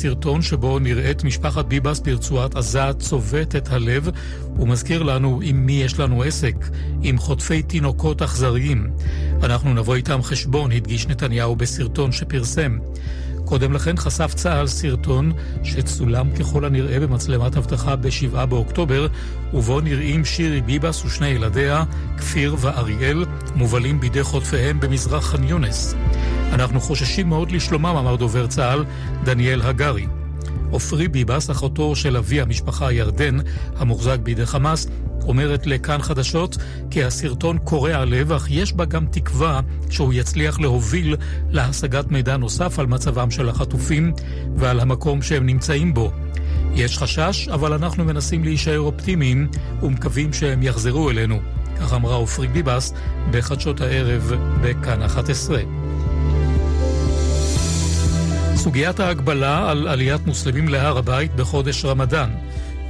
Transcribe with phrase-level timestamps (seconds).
[0.00, 4.08] סרטון שבו נראית משפחת ביבס ברצועת עזה צובט את הלב
[4.58, 6.54] ומזכיר לנו עם מי יש לנו עסק,
[7.02, 8.90] עם חוטפי תינוקות אכזריים.
[9.42, 12.78] אנחנו נבוא איתם חשבון, הדגיש נתניהו בסרטון שפרסם.
[13.44, 15.32] קודם לכן חשף צה"ל סרטון
[15.62, 19.06] שצולם ככל הנראה במצלמת אבטחה ב-7 באוקטובר,
[19.54, 21.84] ובו נראים שירי ביבס ושני ילדיה,
[22.18, 23.24] כפיר ואריאל,
[23.54, 25.94] מובלים בידי חוטפיהם במזרח ח'אן יונס.
[26.52, 28.84] אנחנו חוששים מאוד לשלומם, אמר דובר צה"ל,
[29.24, 30.06] דניאל הגרי.
[30.70, 33.36] עופרי ביבס, אחותו של אבי המשפחה ירדן,
[33.76, 34.86] המוחזק בידי חמאס,
[35.22, 36.56] אומרת לכאן חדשות
[36.90, 39.60] כי הסרטון קורע לב, אך יש בה גם תקווה
[39.90, 41.16] שהוא יצליח להוביל
[41.50, 44.12] להשגת מידע נוסף על מצבם של החטופים
[44.56, 46.12] ועל המקום שהם נמצאים בו.
[46.74, 49.48] יש חשש, אבל אנחנו מנסים להישאר אופטימיים
[49.82, 51.38] ומקווים שהם יחזרו אלינו.
[51.80, 52.92] כך אמרה עופרי ביבס
[53.30, 54.32] בחדשות הערב
[54.62, 55.79] בכאן 11.
[58.60, 62.30] סוגיית ההגבלה על עליית מוסלמים להר הבית בחודש רמדאן.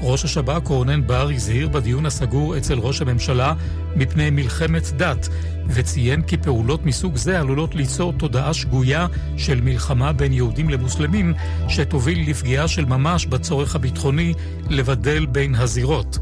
[0.02, 3.54] ראש השב"כ רונן בר הזהיר בדיון הסגור אצל ראש הממשלה
[3.96, 5.28] מפני מלחמת דת,
[5.66, 11.34] וציין כי פעולות מסוג זה עלולות ליצור תודעה שגויה של מלחמה בין יהודים למוסלמים,
[11.68, 14.34] שתוביל לפגיעה של ממש בצורך הביטחוני
[14.68, 16.18] לבדל בין הזירות.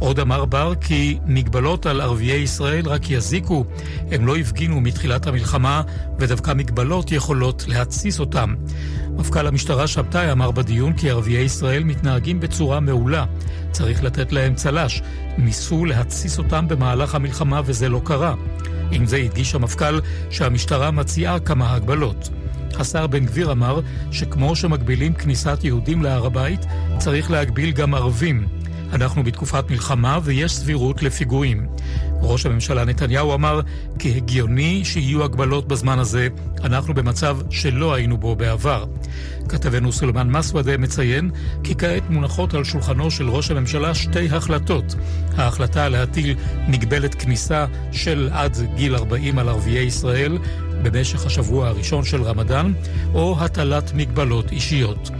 [0.00, 3.64] עוד אמר בר כי מגבלות על ערביי ישראל רק יזיקו,
[4.10, 5.82] הם לא הפגינו מתחילת המלחמה,
[6.18, 8.54] ודווקא מגבלות יכולות להתסיס אותם.
[9.16, 13.24] מפכ"ל המשטרה שבתאי אמר בדיון כי ערביי ישראל מתנהגים בצורה מעולה.
[13.72, 15.02] צריך לתת להם צל"ש.
[15.38, 18.34] ניסו להתסיס אותם במהלך המלחמה וזה לא קרה.
[18.90, 22.30] עם זה הדגיש המפכ"ל שהמשטרה מציעה כמה הגבלות.
[22.78, 23.80] השר בן גביר אמר
[24.12, 26.60] שכמו שמגבילים כניסת יהודים להר הבית,
[26.98, 28.59] צריך להגביל גם ערבים.
[28.92, 31.66] אנחנו בתקופת מלחמה ויש סבירות לפיגועים.
[32.22, 33.60] ראש הממשלה נתניהו אמר
[33.98, 36.28] כי הגיוני שיהיו הגבלות בזמן הזה,
[36.64, 38.84] אנחנו במצב שלא היינו בו בעבר.
[39.48, 41.30] כתבנו סולמן מסוודה מציין
[41.64, 44.94] כי כעת מונחות על שולחנו של ראש הממשלה שתי החלטות.
[45.36, 46.36] ההחלטה להטיל
[46.68, 50.38] מגבלת כניסה של עד גיל 40 על ערביי ישראל
[50.82, 52.72] במשך השבוע הראשון של רמדאן,
[53.14, 55.10] או הטלת מגבלות אישיות.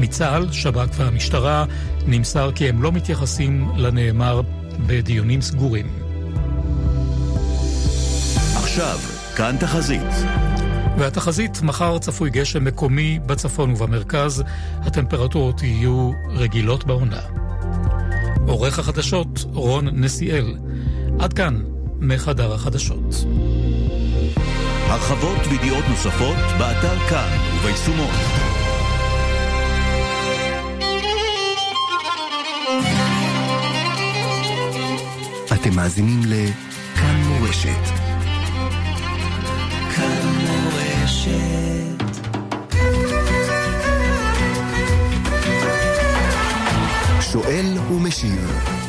[0.00, 1.64] מצה"ל, שב"כ והמשטרה
[2.06, 4.40] נמסר כי הם לא מתייחסים לנאמר
[4.86, 5.86] בדיונים סגורים.
[8.56, 8.98] עכשיו,
[9.36, 10.12] כאן תחזית.
[10.98, 14.42] והתחזית, מחר צפוי גשם מקומי בצפון ובמרכז,
[14.78, 17.20] הטמפרטורות יהיו רגילות בעונה.
[18.46, 20.56] עורך החדשות, רון נסיאל.
[21.18, 21.62] עד כאן,
[22.00, 23.24] מחדר החדשות.
[24.88, 28.39] הרחבות וידיעות נוספות, באתר כאן וביישומות.
[35.60, 37.84] אתם מאזינים לכאן מורשת.
[39.96, 42.04] כאן מורשת.
[47.20, 48.79] שואל ומשיב.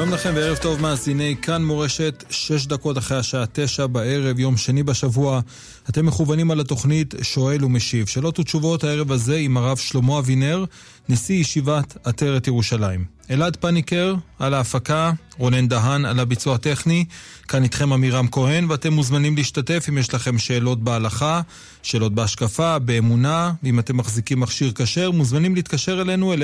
[0.00, 4.82] שלום לכם וערב טוב מאזיני כאן מורשת, שש דקות אחרי השעה תשע בערב, יום שני
[4.82, 5.40] בשבוע.
[5.88, 8.06] אתם מכוונים על התוכנית שואל ומשיב.
[8.06, 10.64] שאלות ותשובות הערב הזה עם הרב שלמה אבינר,
[11.08, 13.04] נשיא ישיבת עטרת ירושלים.
[13.30, 17.04] אלעד פניקר על ההפקה, רונן דהן על הביצוע הטכני,
[17.48, 21.40] כאן איתכם עמירם כהן, ואתם מוזמנים להשתתף אם יש לכם שאלות בהלכה,
[21.82, 26.42] שאלות בהשקפה, באמונה, ואם אתם מחזיקים מכשיר כשר, מוזמנים להתקשר אלינו אל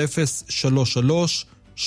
[0.49, 1.45] 033
[1.77, 1.81] 811-925.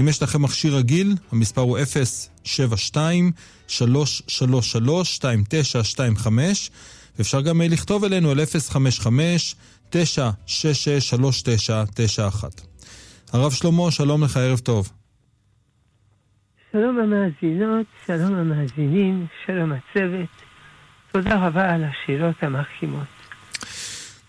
[0.00, 1.78] אם יש לכם מכשיר רגיל, המספר הוא
[3.68, 3.72] 072-333-2925,
[7.18, 8.40] ואפשר גם לכתוב אלינו על
[9.92, 9.94] 055-966-3991.
[13.32, 14.92] הרב שלמה, שלום לך, ערב טוב.
[16.72, 20.28] שלום המאזינות, שלום המאזינים, שלום הצוות.
[21.12, 23.11] תודה רבה על השאלות המחכימות.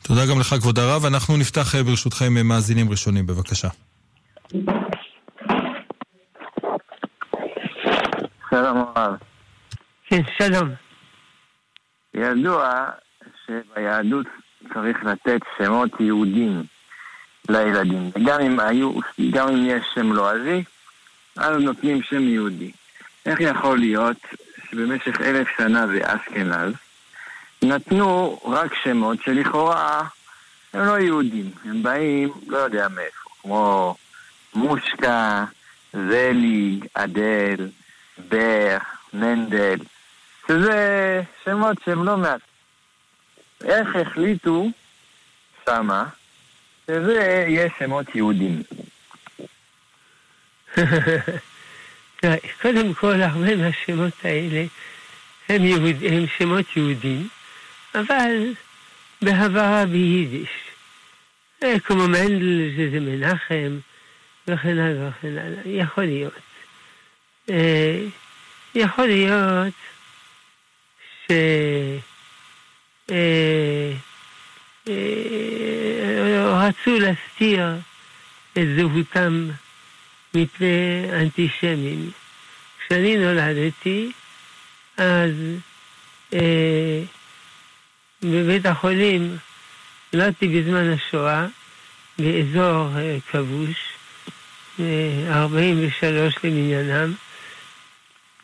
[0.04, 1.06] תודה גם לך, כבוד הרב.
[1.06, 3.68] אנחנו נפתח אה, ברשותכם אה, מאזינים ראשונים, בבקשה.
[8.50, 9.14] שלום הרב.
[10.08, 10.70] כן, שלום.
[12.14, 12.86] ידוע
[13.46, 14.26] שביהדות
[14.74, 16.64] צריך לתת שמות יהודים
[17.50, 18.12] לילדים.
[18.26, 18.92] גם אם, היו,
[19.32, 20.64] גם אם יש שם לועזי,
[21.38, 22.72] אז נותנים שם יהודי.
[23.26, 24.18] איך יכול להיות
[24.72, 26.74] שבמשך אלף שנה באשכנז
[27.63, 30.07] נתנו רק שמות שלכאורה
[30.74, 33.95] הם לא יהודים, הם באים לא יודע מאיפה, כמו
[34.56, 35.45] מושקה,
[35.94, 37.69] זליג, אדל,
[38.30, 38.77] בר,
[39.13, 39.77] מנדל.
[40.48, 42.42] שזה שמות שהם לא מעט.
[43.63, 44.69] איך החליטו
[45.66, 46.06] שמה
[46.88, 48.63] שזה יהיה שמות יהודים?
[52.62, 54.66] קודם כל, הרבה מהשמות האלה
[55.50, 57.27] הם, יהוד, הם שמות יהודים,
[57.95, 58.54] אבל
[59.22, 60.50] בהברה ביידיש.
[61.63, 63.80] אה, כמו מנדל שזה מנחם,
[64.48, 65.62] וכן הלאה וכן הלאה.
[65.66, 66.34] יכול להיות.
[67.50, 68.00] אה,
[68.75, 69.74] יכול להיות
[71.28, 71.31] ש...
[73.12, 73.94] אה,
[76.68, 77.68] רצו להסתיר
[78.54, 79.50] את זהותם
[80.34, 82.12] מפני אנטישמים.
[82.80, 84.12] כשאני נולדתי,
[84.98, 85.31] אז
[86.34, 87.01] אה,
[88.24, 89.38] בבית החולים,
[90.14, 91.46] נולדתי בזמן השואה,
[92.20, 93.78] באזור אה, כבוש,
[94.80, 97.14] אה, 43 למניינם,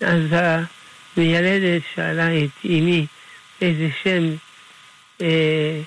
[0.02, 3.06] אז המיילדת שאלה את אמי
[3.62, 4.24] איזה שם
[5.22, 5.82] אה,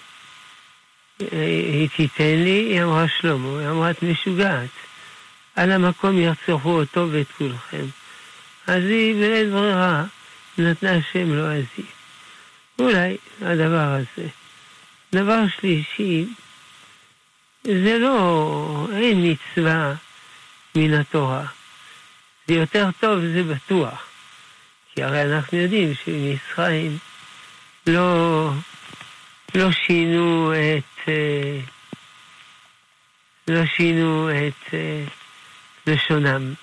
[1.22, 1.38] אה,
[1.72, 4.68] היא תיתן לי, היא אמרה שלמה, היא אמרה את משוגעת.
[5.56, 7.84] על המקום ירצחו אותו ואת כולכם.
[8.66, 10.04] אז היא בלית ברירה
[10.58, 11.86] נתנה שם לועזי.
[12.82, 14.28] אולי הדבר הזה.
[15.12, 16.26] דבר שלישי,
[17.64, 19.94] זה לא, אין מצווה
[20.74, 21.46] מן התורה.
[22.48, 24.06] זה יותר טוב, זה בטוח.
[24.94, 26.98] כי הרי אנחנו יודעים שבמצרים
[27.86, 28.50] לא,
[29.54, 31.58] לא שינו את, אה,
[33.48, 35.04] לא שינו את אה,
[35.86, 36.54] לשונם.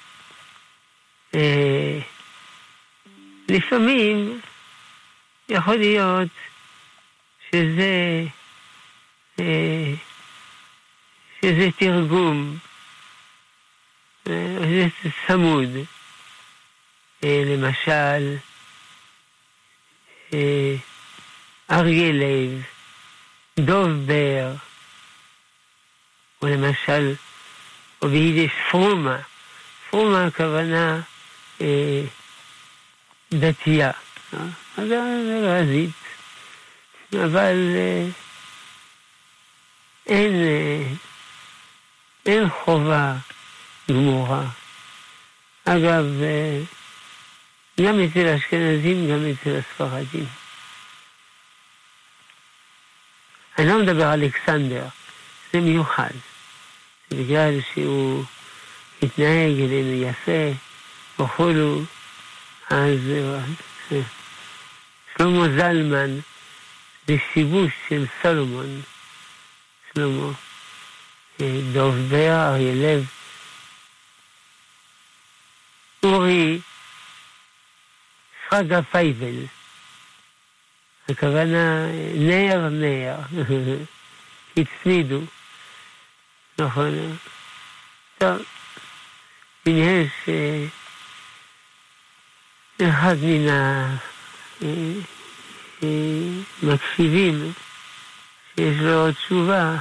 [1.35, 1.99] אה,
[3.49, 4.39] לפעמים
[5.49, 6.29] יכול להיות
[7.47, 8.23] שזה,
[9.39, 9.93] אה,
[11.41, 12.57] שזה תרגום,
[14.27, 15.69] אה, זה צמוד.
[17.23, 18.35] למשל,
[21.71, 22.61] אריה לב,
[23.59, 24.53] דוב בר,
[26.41, 27.13] או למשל,
[28.01, 29.17] או ביידיש פרומה.
[29.89, 31.01] פרומה הכוונה
[31.61, 32.01] אה,
[33.31, 33.91] דתייה.
[34.33, 35.91] אז זה רזית.
[37.13, 38.07] אבל אה,
[40.07, 40.83] אין, אה,
[42.25, 43.15] אין חובה
[43.89, 44.45] גמורה.
[45.65, 46.61] אגב, אה,
[47.81, 50.25] גם אצל האשכנזים, גם אצל הספרדים.
[53.57, 54.87] אני לא מדבר על אלכסנדר,
[55.53, 56.13] זה מיוחד.
[57.11, 58.23] בגלל שהוא
[59.01, 60.51] התנהג אלינו יפה
[61.19, 61.81] וכולו,
[62.69, 62.99] אז
[65.19, 66.19] שלמה זלמן
[67.07, 68.81] זה שיבוש של סלומון,
[69.93, 70.31] שלמה,
[71.41, 73.05] אה, דוב בר, אריה לב,
[76.03, 76.59] אורי
[78.49, 79.45] שרגא פייבל,
[81.09, 83.15] הכוונה נר נר,
[84.57, 85.21] הצמידו.
[86.59, 87.17] נכון.
[88.17, 88.41] טוב,
[89.67, 90.65] אם יש אה,
[92.89, 94.08] אחד מן המקשיבים
[94.63, 94.93] אה,
[95.83, 96.77] אה,
[98.55, 99.77] שיש לו תשובה,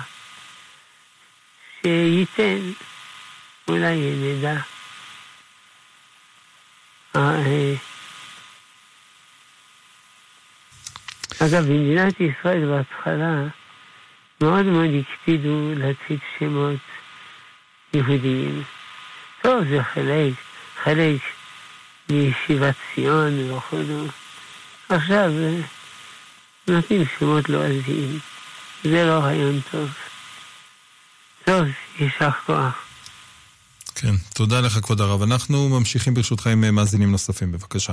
[1.83, 2.73] שייתן,
[3.69, 4.61] אולי נדע.
[11.43, 13.35] אגב, במדינת ישראל בהתחלה
[14.41, 16.81] מאוד מאוד הקפידו להציג שמות
[17.95, 18.63] יהודיים.
[19.43, 20.33] טוב, זה חלק,
[20.83, 21.21] חלק
[22.11, 24.28] מישיבת ציון וכו'.
[24.89, 25.31] עכשיו
[26.69, 28.19] נותנים שמות לועזיים.
[28.85, 29.89] זה לא רעיון טוב.
[31.45, 31.67] טוב,
[31.99, 32.89] יישר כוח.
[33.95, 35.23] כן, תודה לך כבוד הרב.
[35.23, 37.93] אנחנו ממשיכים ברשותך עם מאזינים נוספים, בבקשה.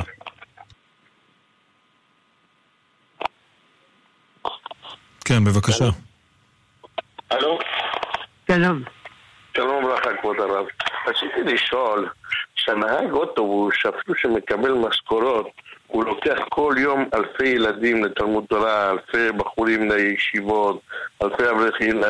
[5.26, 5.86] כן, בבקשה.
[7.30, 7.60] הלו?
[8.48, 8.84] שלום.
[9.58, 10.66] שלום וברכה, כבוד הרב.
[11.08, 12.10] רציתי לשאול,
[12.56, 15.48] שהנהג אוטובוס, אפילו שמקבל משכורות,
[15.88, 20.82] הוא לוקח כל יום אלפי ילדים לתלמוד תורה, אלפי בחורים לישיבות,
[21.24, 22.02] אלפי אברכים,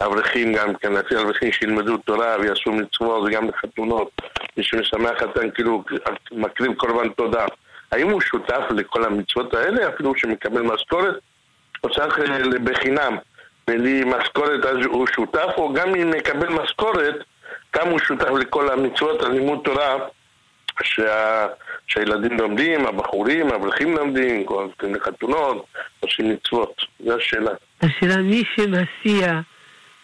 [0.00, 4.10] אברכים גם כן, אלפי אברכים שילמדו תורה ויעשו מצוות וגם לחתונות,
[4.56, 5.84] מי שמשמח חתן כאילו
[6.32, 7.46] מקריב קורבן תודה.
[7.92, 11.14] האם הוא שותף לכל המצוות האלה, אפילו שמקבל משכורת,
[11.84, 13.16] או צריך אה, בחינם?
[13.68, 17.14] בלי משכורת אז הוא שותף, או גם אם מקבל משכורת,
[17.76, 19.96] גם הוא שותף לכל המצוות, הלימוד תורה
[20.82, 21.46] שה...
[21.86, 25.66] שהילדים לומדים, הבחורים, האברכים לומדים, הולכים לחתונות,
[26.00, 26.82] עושים מצוות.
[27.04, 27.50] זו השאלה.
[27.82, 29.40] השאלה, מי שמסיע,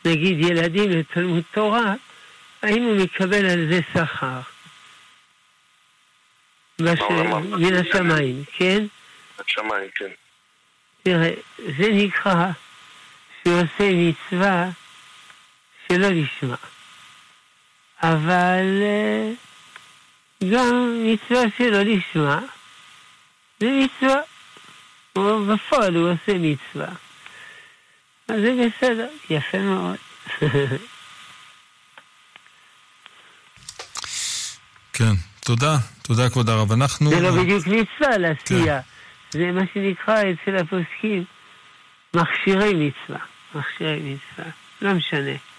[0.05, 1.95] נגיד, ילדים לתלמוד תורה,
[2.63, 4.41] האם הוא מקבל על זה שכר?
[6.81, 8.85] מן השמיים, כן?
[9.39, 10.11] השמיים, כן.
[11.03, 12.47] תראה, זה נקרא
[13.45, 14.69] שעושה מצווה
[15.89, 16.57] שלא לשמה.
[18.03, 19.31] אבל אה,
[20.51, 22.41] גם מצווה שלא לשמה
[23.61, 24.21] זה מצווה.
[25.49, 26.89] בפועל הוא עושה מצווה.
[28.29, 29.97] אז זה בסדר, יפה מאוד.
[34.93, 36.73] כן, תודה, תודה כבוד הרב.
[36.73, 37.11] אנחנו...
[37.11, 38.81] זה לא בדיוק מצווה לעשייה.
[38.83, 39.39] כן.
[39.39, 41.25] זה מה שנקרא אצל הפוסקים
[42.15, 43.19] מכשירי מצווה.
[43.55, 44.51] מכשירי מצווה.
[44.83, 45.52] לא משנה.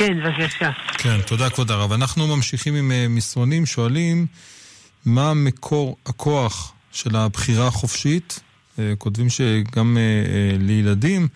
[0.00, 0.70] כן, בבקשה.
[0.98, 1.92] כן, תודה כבוד הרב.
[1.92, 4.26] אנחנו ממשיכים עם אה, מסרונים, שואלים
[5.06, 8.40] מה מקור הכוח של הבחירה החופשית.
[8.78, 11.28] אה, כותבים שגם אה, לילדים,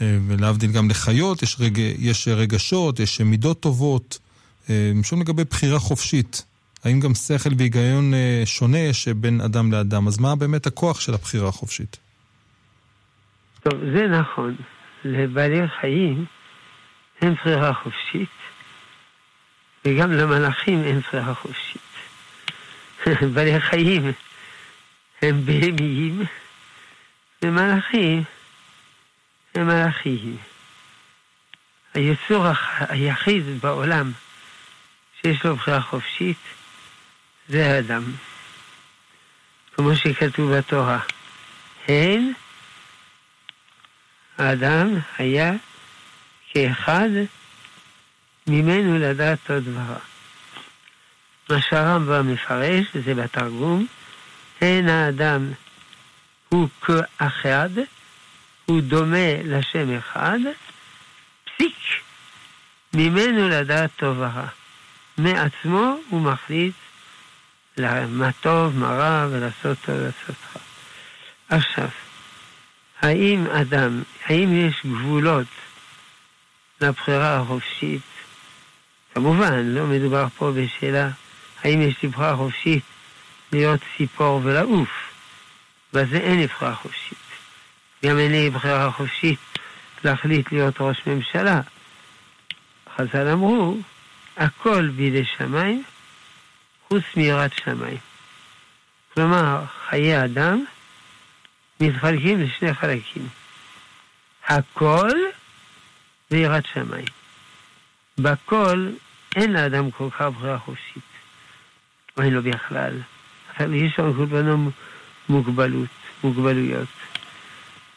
[0.00, 1.78] ולהבדיל גם לחיות, יש, רג...
[1.98, 4.18] יש רגשות, יש מידות טובות.
[4.94, 6.44] משום לגבי בחירה חופשית,
[6.84, 8.12] האם גם שכל והיגיון
[8.44, 10.08] שונה יש בין אדם לאדם?
[10.08, 11.96] אז מה באמת הכוח של הבחירה החופשית?
[13.62, 14.56] טוב, זה נכון.
[15.04, 16.26] לבעלי חיים
[17.22, 18.28] אין בחירה חופשית,
[19.84, 21.80] וגם למלאכים אין בחירה חופשית.
[23.34, 24.12] בעלי חיים
[25.22, 26.22] הם בהמיים,
[27.42, 28.22] ומלאכים
[29.54, 30.36] הם מלאכים.
[31.94, 32.46] היצור
[32.78, 34.12] היחיד בעולם
[35.20, 36.36] שיש לו בחירה חופשית
[37.48, 38.02] זה האדם.
[39.76, 40.98] כמו שכתוב בתורה,
[41.88, 42.32] הן
[44.38, 45.52] האדם היה
[46.54, 47.08] כאחד
[48.46, 49.98] ממנו לדעת עוד דברה.
[51.50, 53.86] מה שהרמב"ם מפרש, זה בתרגום,
[54.60, 55.52] אין האדם
[56.48, 57.70] הוא כאחד,
[58.66, 60.38] הוא דומה לשם אחד,
[61.44, 61.76] פסיק,
[62.94, 64.46] ממנו לדעת טוב ורע.
[65.18, 66.74] מעצמו הוא מחליט
[68.08, 70.62] מה טוב, מה רע, ולעשות טוב, ולעשות רע.
[71.48, 71.88] עכשיו,
[73.02, 75.46] האם אדם, האם יש גבולות
[76.80, 78.02] לבחירה החופשית.
[79.14, 81.08] כמובן, לא מדובר פה בשאלה
[81.64, 82.82] האם יש לי בחירה חופשית
[83.52, 84.88] להיות ציפור ולעוף.
[85.92, 87.18] בזה אין לי בחירה חופשית.
[88.04, 89.38] גם אין לי בחירה חופשית
[90.04, 91.60] להחליט להיות ראש ממשלה.
[92.96, 93.76] חז"ל אמרו,
[94.36, 95.82] הכל בידי שמיים,
[96.88, 97.98] חוץ מיראת שמיים.
[99.14, 100.64] כלומר, חיי אדם
[101.80, 103.28] מתחלקים לשני חלקים.
[104.46, 105.10] הכל
[106.30, 107.04] ויראת שמיים.
[108.18, 108.88] בכל
[109.36, 111.02] אין לאדם כל כך בחירה חופשית.
[112.20, 113.00] אין לו בכלל.
[113.58, 114.70] אבל יש לנו
[115.28, 115.88] מוגבלות,
[116.24, 116.88] מוגבלויות.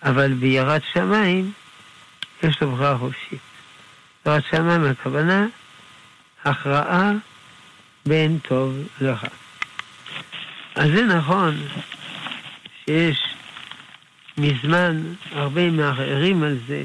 [0.03, 1.51] אבל ביראת שמיים
[2.43, 3.39] יש לו בחירה חופשית.
[4.25, 5.47] יראת שמיים הכוונה
[6.45, 7.11] הכרעה
[8.05, 9.29] בין טוב לרע.
[10.75, 11.57] אז זה נכון
[12.85, 13.23] שיש
[14.37, 16.83] מזמן הרבה מערערים על זה,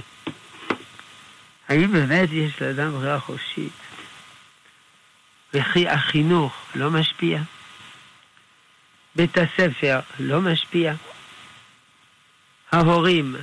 [1.68, 3.72] האם באמת יש לאדם ברירה חופשית?
[5.54, 7.40] וכי החינוך לא משפיע?
[9.16, 10.94] בית הספר לא משפיע?
[12.72, 13.36] ההורים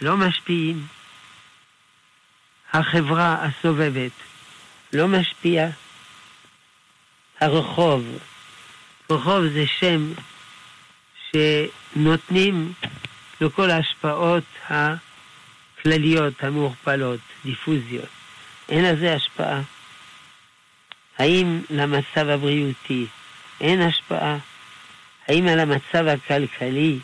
[0.00, 0.86] לא משפיעים?
[2.72, 4.12] החברה הסובבת
[4.92, 5.68] לא משפיע?
[7.40, 8.18] הרחוב,
[9.10, 10.12] רחוב זה שם
[11.30, 12.72] שנותנים
[13.40, 14.94] לכל ההשפעות ה...
[15.84, 18.08] כלליות המעורפלות, דיפוזיות,
[18.68, 19.60] אין לזה השפעה.
[21.18, 23.06] האם למצב הבריאותי
[23.60, 24.36] אין השפעה?
[25.28, 26.98] האם על המצב הכלכלי,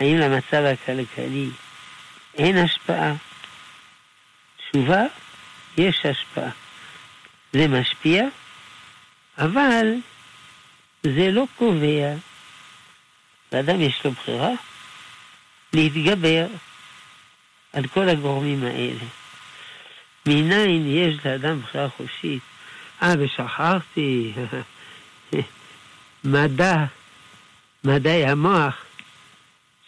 [0.00, 1.48] האם למצב הכלכלי
[2.34, 3.14] אין השפעה?
[4.56, 5.02] תשובה,
[5.78, 6.50] יש השפעה.
[7.52, 8.24] זה משפיע,
[9.38, 9.86] אבל
[11.02, 12.14] זה לא קובע.
[13.52, 14.50] לאדם יש לו בחירה
[15.72, 16.46] להתגבר
[17.76, 19.04] על כל הגורמים האלה.
[20.26, 22.42] מניין יש לאדם בחירה חופשית?
[23.02, 24.32] אה, ושכחתי,
[26.24, 26.84] מדע,
[27.84, 28.84] מדעי המוח,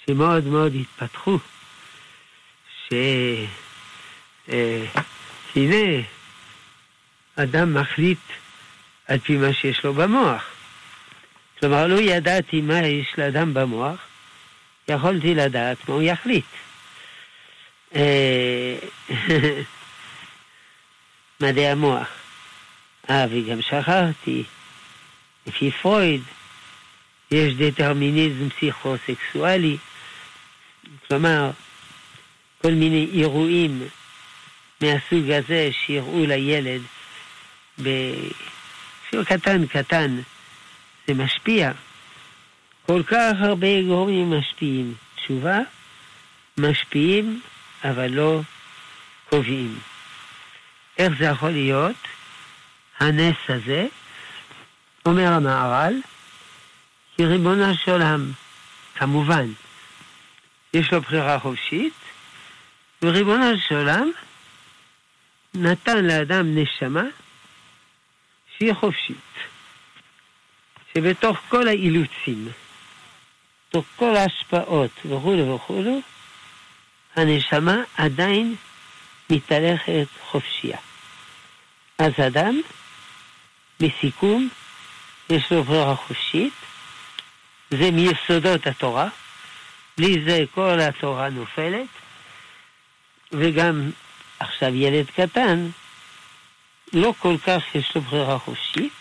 [0.07, 1.38] שמאוד מאוד התפתחו,
[2.88, 3.49] שהנה,
[5.57, 6.00] אה,
[7.37, 8.18] אדם מחליט
[9.07, 10.45] על פי מה שיש לו במוח.
[11.61, 14.00] כלומר, לא ידעתי מה יש לאדם במוח,
[14.88, 16.45] יכולתי לדעת מה הוא יחליט.
[17.95, 18.78] אה,
[21.40, 22.09] מדעי המוח.
[23.11, 24.45] אה, וגם שכחתי,
[25.47, 26.23] לפי פרויד,
[27.30, 29.76] יש דטרמיניזם פסיכוסקסואלי,
[31.09, 31.50] כלומר,
[32.62, 33.88] כל מיני אירועים
[34.80, 36.83] מהסוג הזה שיראו לילד
[39.09, 40.21] אפילו קטן קטן,
[41.07, 41.71] זה משפיע.
[42.87, 44.95] כל כך הרבה גורמים משפיעים.
[45.16, 45.59] תשובה,
[46.59, 47.40] משפיעים,
[47.85, 48.40] אבל לא
[49.30, 49.78] קובעים.
[50.99, 51.97] איך זה יכול להיות?
[53.00, 53.87] הנס הזה,
[55.06, 55.94] אומר המהר"ל,
[57.16, 58.32] כי ריבונו של עולם,
[58.94, 59.52] כמובן,
[60.75, 61.94] יש לו בחירה חופשית,
[63.02, 64.11] וריבונו של עולם
[65.54, 67.02] נתן לאדם נשמה
[68.56, 69.16] שהיא חופשית,
[70.94, 72.49] שבתוך כל האילוצים,
[73.68, 76.00] בתוך כל ההשפעות וכולו וכולו,
[77.18, 78.54] הנשמה עדיין
[79.30, 80.78] מתהלכת חופשייה.
[81.98, 82.60] אז אדם,
[83.80, 84.48] בסיכום,
[85.30, 86.52] יש לו ברירה חופשית,
[87.70, 89.08] זה מיסודות התורה,
[89.96, 91.87] בלי זה כל התורה נופלת,
[93.32, 93.90] וגם
[94.38, 95.68] עכשיו ילד קטן,
[96.92, 98.92] לא כל כך יש לו בחירה חופשית,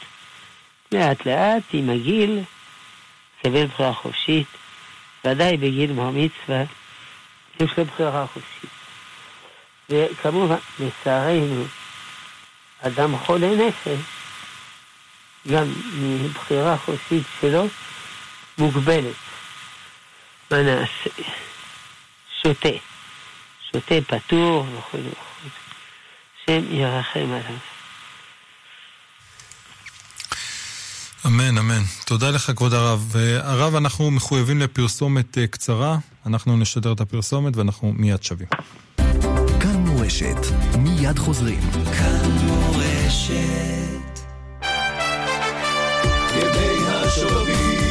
[0.91, 2.39] לאט לאט עם הגיל,
[3.43, 4.47] קבל בחירה חופשית,
[5.25, 6.63] ודאי בגיל בר מצווה,
[7.59, 8.69] יש לו בחירה חופשית.
[9.89, 11.65] וכמובן, לצערנו,
[12.81, 13.99] אדם חולה נפש,
[15.51, 17.67] גם מבחירה חופשית שלו,
[18.57, 19.15] מוגבלת.
[20.51, 21.09] מה נעשה?
[22.41, 22.69] שותה.
[23.71, 25.49] שותה פטור וכו' וכו'.
[26.43, 27.76] השם ירחם עליו.
[31.27, 31.83] אמן, אמן.
[32.05, 33.15] תודה לך, כבוד הרב.
[33.41, 35.97] הרב, אנחנו מחויבים לפרסומת אה, קצרה.
[36.25, 38.47] אנחנו נשדר את הפרסומת ואנחנו מיד שבים.
[39.59, 40.37] כאן מורשת,
[40.79, 41.59] מיד חוזרים.
[41.71, 44.19] כאן מורשת.
[46.35, 47.86] ימי השובבים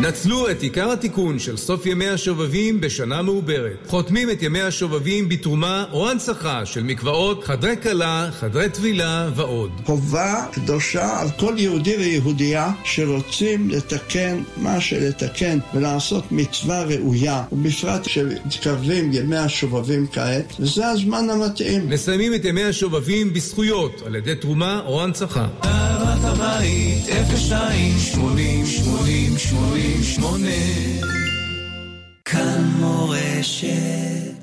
[0.00, 3.86] נצלו את עיקר התיקון של סוף ימי השובבים בשנה מעוברת.
[3.86, 9.70] חותמים את ימי השובבים בתרומה או הנצחה של מקוואות, חדרי כלה, חדרי טבילה ועוד.
[9.84, 19.10] חובה קדושה על כל יהודי ויהודייה שרוצים לתקן מה שלתקן ולעשות מצווה ראויה, ובפרט שמתקרבים
[19.12, 21.90] ימי השובבים כעת, וזה הזמן המתאים.
[21.90, 25.46] מסיימים את ימי השובבים בזכויות על ידי תרומה או הנצחה.
[25.64, 27.04] אהבת הבית
[27.48, 30.48] 02 80 80 80 שמונה.
[32.24, 34.33] כאן מורשת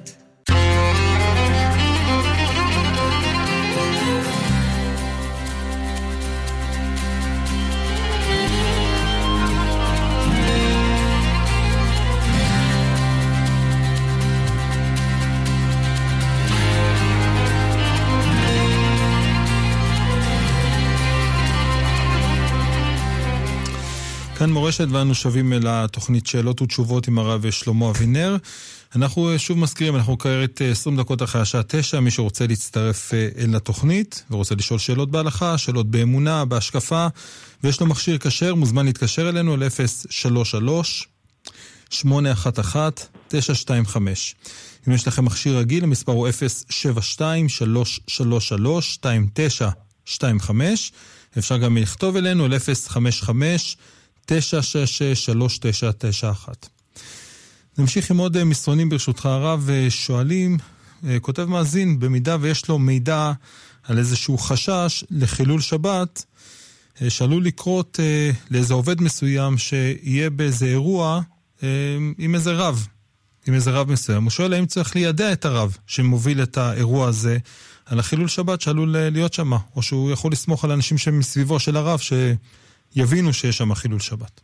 [24.41, 28.37] כאן מורשת ואנו שבים אל התוכנית שאלות ותשובות עם הרב שלמה אבינר.
[28.95, 33.55] אנחנו שוב מזכירים, אנחנו כעת 20 דקות אחרי השעה 9, מי שרוצה להצטרף אה, אל
[33.55, 37.07] התוכנית ורוצה לשאול שאלות בהלכה, שאלות באמונה, בהשקפה,
[37.63, 39.63] ויש לו מכשיר כשר, מוזמן להתקשר אלינו על
[40.09, 41.07] 033
[41.89, 42.89] 811
[43.27, 44.35] 925.
[44.87, 46.27] אם יש לכם מכשיר רגיל, המספר הוא
[50.09, 50.51] 072-333-2925.
[51.37, 53.77] אפשר גם לכתוב אלינו על 055
[54.31, 54.33] 966-3991.
[57.77, 60.57] נמשיך עם עוד אה, מסרונים ברשותך הרב, אה, שואלים,
[61.07, 63.31] אה, כותב מאזין, במידה ויש לו מידע
[63.83, 66.25] על איזשהו חשש לחילול שבת,
[67.09, 67.99] שעלול לקרות
[68.51, 71.21] לאיזה עובד מסוים שיהיה באיזה אירוע
[72.17, 72.87] עם איזה רב,
[73.47, 74.23] עם איזה רב מסוים.
[74.23, 77.37] הוא שואל האם צריך לידע את הרב שמוביל את האירוע הזה
[77.85, 81.99] על החילול שבת שעלול להיות שם, או שהוא יכול לסמוך על אנשים שמסביבו של הרב.
[82.95, 84.41] יבינו שיש שם חילול שבת.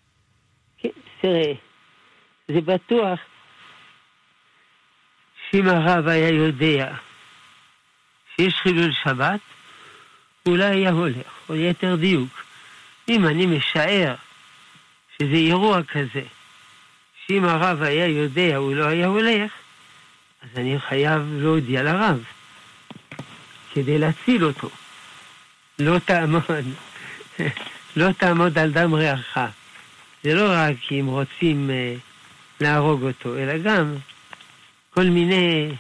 [0.78, 0.90] כן,
[1.22, 1.54] תראה,
[2.48, 3.20] זה בטוח
[5.52, 6.94] שאם הרב היה יודע
[8.36, 9.40] שיש חילול שבת,
[10.46, 12.44] אולי היה הולך, או יתר דיוק.
[13.10, 14.16] אם אני משער
[15.18, 16.24] שזה אירוע כזה,
[17.26, 19.52] שאם הרב היה יודע הוא לא היה הולך,
[20.42, 22.24] אז אני חייב להודיע לרב,
[23.74, 24.70] כדי להציל אותו.
[25.80, 26.66] לא תעמוד.
[27.98, 29.38] לא תעמוד על דם רעך.
[30.24, 31.96] זה לא רק אם רוצים אה,
[32.62, 33.96] להרוג אותו, אלא גם
[34.90, 35.72] כל מיני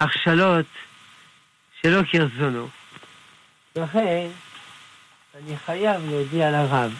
[0.00, 0.66] הכשלות
[1.82, 2.68] שלא כרצונו.
[3.76, 4.26] לכן,
[5.34, 6.94] אני חייב להודיע לרב,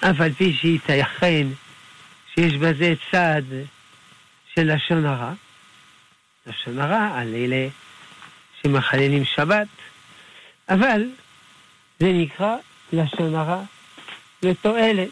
[0.00, 1.46] אף על פי שייתכן
[2.34, 3.42] שיש בזה צד
[4.54, 5.32] של לשון הרע,
[6.46, 7.68] לשון הרע על אלה
[8.62, 9.68] שמחללים שבת,
[10.68, 11.02] אבל
[12.00, 12.56] זה נקרא
[12.92, 13.62] לשון הרע
[14.42, 15.08] לתועלת.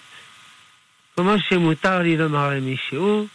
[1.17, 3.27] כמו שמותר לי לומר למישהו,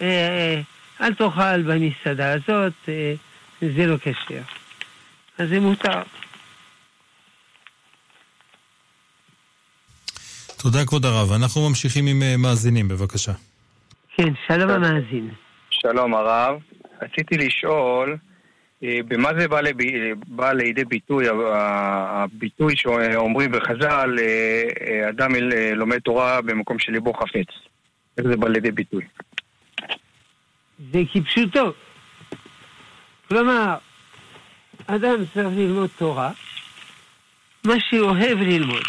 [0.00, 0.60] אה, אה,
[1.00, 3.14] אל תאכל במסעדה הזאת, אה,
[3.60, 4.42] זה לא כשר.
[5.38, 6.02] אז זה מותר.
[10.56, 11.32] תודה, כבוד הרב.
[11.32, 13.32] אנחנו ממשיכים עם מאזינים, בבקשה.
[14.16, 15.30] כן, שלום המאזין.
[15.70, 16.56] שלום הרב.
[17.02, 18.16] רציתי לשאול,
[18.82, 19.76] במה זה בא, לב...
[20.26, 25.30] בא לידי ביטוי, הביטוי שאומרים בחז"ל, אה, אדם
[25.76, 27.46] לומד תורה במקום שליבו חפץ.
[28.18, 29.04] איך זה בא לידי ביטוי?
[30.92, 31.72] זה כפשוטו.
[33.28, 33.76] כלומר,
[34.86, 36.30] אדם צריך ללמוד תורה,
[37.64, 38.82] מה שהוא אוהב ללמוד.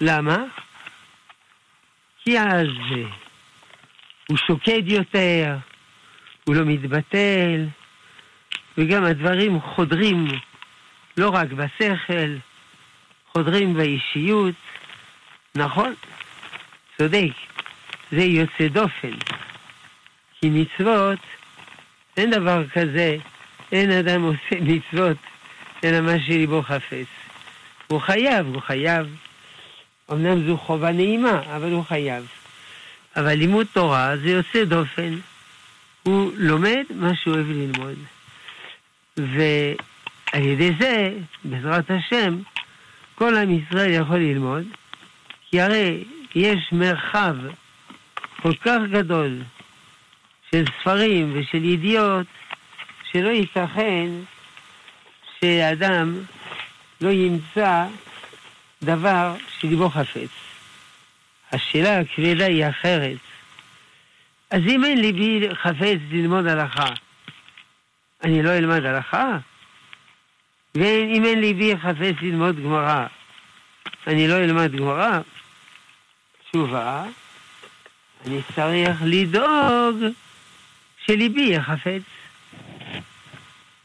[0.00, 0.44] למה?
[2.24, 2.68] כי אז
[4.28, 5.56] הוא שוקד יותר,
[6.44, 7.66] הוא לא מתבטל,
[8.80, 10.26] וגם הדברים חודרים
[11.16, 12.36] לא רק בשכל,
[13.32, 14.54] חודרים באישיות.
[15.54, 15.94] נכון,
[16.98, 17.32] צודק,
[18.12, 19.12] זה יוצא דופן.
[20.40, 21.18] כי מצוות,
[22.16, 23.16] אין דבר כזה,
[23.72, 25.16] אין אדם עושה מצוות
[25.84, 27.06] אלא מה שליבו חפץ.
[27.86, 29.16] הוא חייב, הוא חייב.
[30.12, 32.26] אמנם זו חובה נעימה, אבל הוא חייב.
[33.16, 35.18] אבל לימוד תורה זה יוצא דופן.
[36.02, 37.96] הוא לומד מה שהוא אוהב ללמוד.
[39.32, 41.10] ועל ידי זה,
[41.44, 42.38] בעזרת השם,
[43.14, 44.64] כל עם ישראל יכול ללמוד,
[45.50, 46.04] כי הרי
[46.34, 47.34] יש מרחב
[48.42, 49.38] כל כך גדול
[50.50, 52.26] של ספרים ושל ידיעות,
[53.12, 54.08] שלא ייתכן
[55.40, 56.20] שאדם
[57.00, 57.86] לא ימצא
[58.82, 60.30] דבר שליבו חפץ.
[61.52, 63.16] השאלה הכבדה היא אחרת.
[64.50, 66.92] אז אם אין ליבי חפץ ללמוד הלכה,
[68.22, 69.38] אני לא אלמד הלכה?
[70.74, 73.06] ואם אין ליבי חפץ ללמוד גמרא,
[74.06, 75.20] אני לא אלמד גמרא?
[76.50, 77.04] תשובה,
[78.26, 79.96] אני צריך לדאוג
[81.06, 82.02] שליבי יהיה חפץ.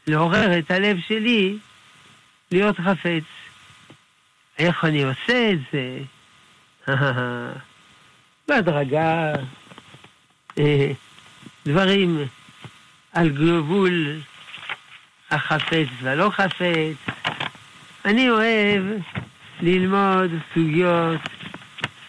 [0.06, 1.58] לעורר את הלב שלי
[2.50, 3.22] להיות חפץ.
[4.58, 5.98] איך אני עושה את זה?
[8.48, 9.32] בהדרגה,
[10.58, 10.92] אה,
[11.66, 12.26] דברים
[13.16, 14.20] על גבול
[15.30, 17.14] החפץ והלא חפץ.
[18.04, 18.84] אני אוהב
[19.60, 21.20] ללמוד סוגיות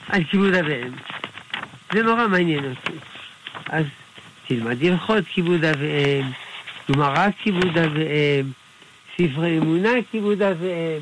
[0.10, 0.92] על כיבוד אביהם.
[1.94, 2.98] זה נורא מעניין אותי.
[3.70, 3.86] אז
[4.48, 6.32] תלמד הלכות כיבוד אביהם,
[6.92, 8.52] גמרא כיבוד אביהם,
[9.14, 11.02] ספרי אמונה כיבוד אביהם.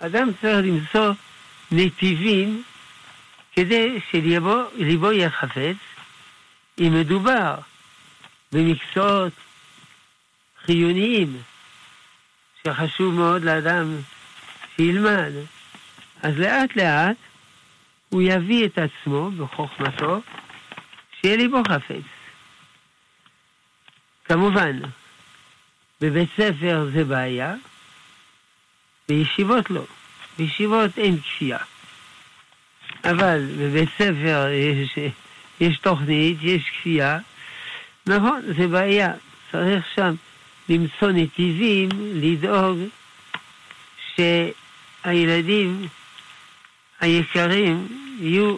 [0.00, 1.12] אדם צריך למצוא
[1.70, 2.62] נתיבים
[3.52, 5.76] כדי שליבו יהיה חפץ,
[6.78, 7.54] אם מדובר
[8.52, 9.32] במקצועות
[10.64, 11.42] חיוניים,
[12.62, 13.96] שחשוב מאוד לאדם
[14.76, 15.32] שילמד,
[16.22, 17.16] אז לאט לאט
[18.08, 20.20] הוא יביא את עצמו בחוכמתו,
[21.20, 22.04] שיהיה ליבו חפץ.
[24.24, 24.80] כמובן,
[26.00, 27.54] בבית ספר זה בעיה,
[29.08, 29.84] בישיבות לא.
[30.38, 31.58] בישיבות אין כפייה.
[33.04, 34.98] אבל בבית ספר יש,
[35.60, 37.18] יש תוכנית, יש כפייה.
[38.08, 39.12] נכון, זה בעיה.
[39.52, 40.14] צריך שם
[40.68, 42.78] למצוא נתיבים, לדאוג
[44.16, 45.88] שהילדים
[47.00, 47.88] היקרים
[48.20, 48.56] יהיו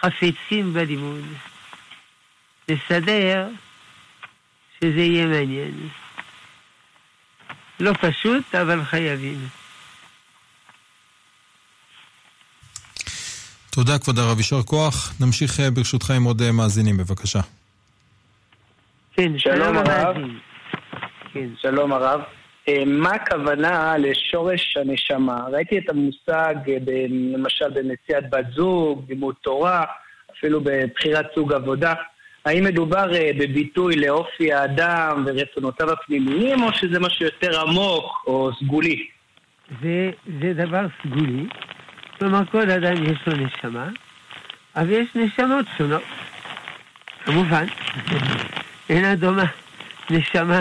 [0.00, 1.24] חפצים בלימוד.
[2.68, 3.48] לסדר
[4.80, 5.88] שזה יהיה מעניין.
[7.80, 9.48] לא פשוט, אבל חייבים.
[13.70, 15.12] תודה, כבוד הרב, יישר כוח.
[15.20, 17.40] נמשיך אה, ברשותך עם עוד אה, מאזינים, בבקשה.
[19.16, 20.16] כן, שלום הרב.
[21.32, 21.48] כן.
[21.56, 22.20] שלום הרב.
[22.68, 25.36] אה, מה הכוונה לשורש הנשמה?
[25.52, 26.54] ראיתי את המושג,
[27.34, 29.84] למשל, במציאת בת זוג, לימוד תורה,
[30.38, 31.94] אפילו בבחירת סוג עבודה.
[32.44, 33.06] האם מדובר
[33.38, 39.06] בביטוי לאופי האדם ורצונותיו הפנימיים, או שזה משהו יותר עמוק או סגולי?
[39.82, 41.46] זה, זה דבר סגולי.
[42.18, 43.88] כלומר, כל אדם יש לו נשמה,
[44.76, 46.02] אבל יש נשמות שונות.
[47.24, 47.66] כמובן,
[48.88, 49.44] אינה דומה
[50.10, 50.60] נשמה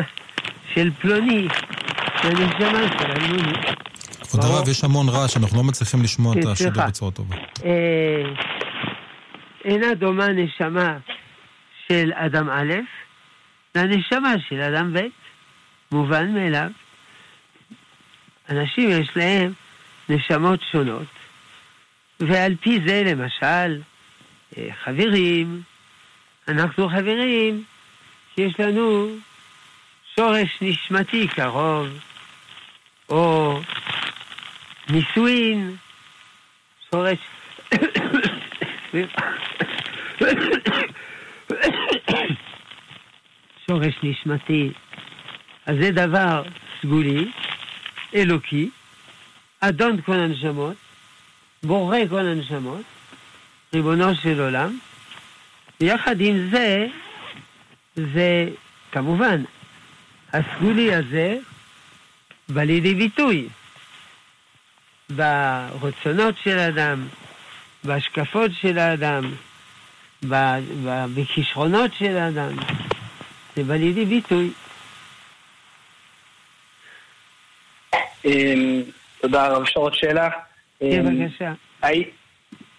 [0.74, 1.48] של פלוני
[2.24, 3.54] לנשמה של אלמוני.
[4.22, 7.36] כבוד הרב, יש המון רעש, אנחנו לא מצליחים לשמוע את כן, השידור בצורה טובה.
[7.66, 8.24] אה,
[9.66, 10.98] אינה דומה נשמה
[11.88, 12.74] של אדם א'
[13.76, 15.00] לנשמה של אדם ב',
[15.92, 16.70] מובן מאליו.
[18.50, 19.54] אנשים יש להם
[20.10, 21.08] נשמות שונות,
[22.20, 23.82] ועל פי זה, למשל,
[24.58, 25.62] אה, חברים,
[26.48, 27.64] אנחנו חברים
[28.36, 29.16] שיש לנו
[30.16, 31.88] שורש נשמתי קרוב,
[33.10, 33.60] או
[34.90, 35.76] נישואין,
[36.92, 37.18] שורש...
[43.68, 44.72] שורש נשמתי.
[45.66, 46.44] אז זה דבר
[46.82, 47.32] סגולי,
[48.16, 48.70] אלוקי,
[49.60, 50.76] אדון כל הנשמות,
[51.64, 52.84] בורא כל הנשמות,
[53.74, 54.78] ריבונו של עולם,
[55.82, 56.88] ויחד עם זה,
[57.96, 58.50] זה
[58.92, 59.44] כמובן,
[60.34, 61.38] הסגולי הזה
[62.50, 63.48] בא לידי ביטוי
[65.10, 67.08] ברצונות של האדם,
[67.84, 69.32] בהשקפות של האדם,
[71.16, 72.56] בכישרונות של האדם.
[73.56, 74.52] זה בא לידי ביטוי.
[78.26, 78.82] אמ,
[79.22, 79.62] תודה הרב.
[79.62, 80.30] אפשר עוד שאלה?
[80.80, 81.54] כן, אמ, בבקשה.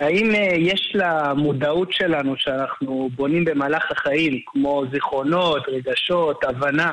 [0.05, 6.91] האם אה, יש למודעות שלנו שאנחנו בונים במהלך החיים, כמו זיכרונות, רגשות, הבנה,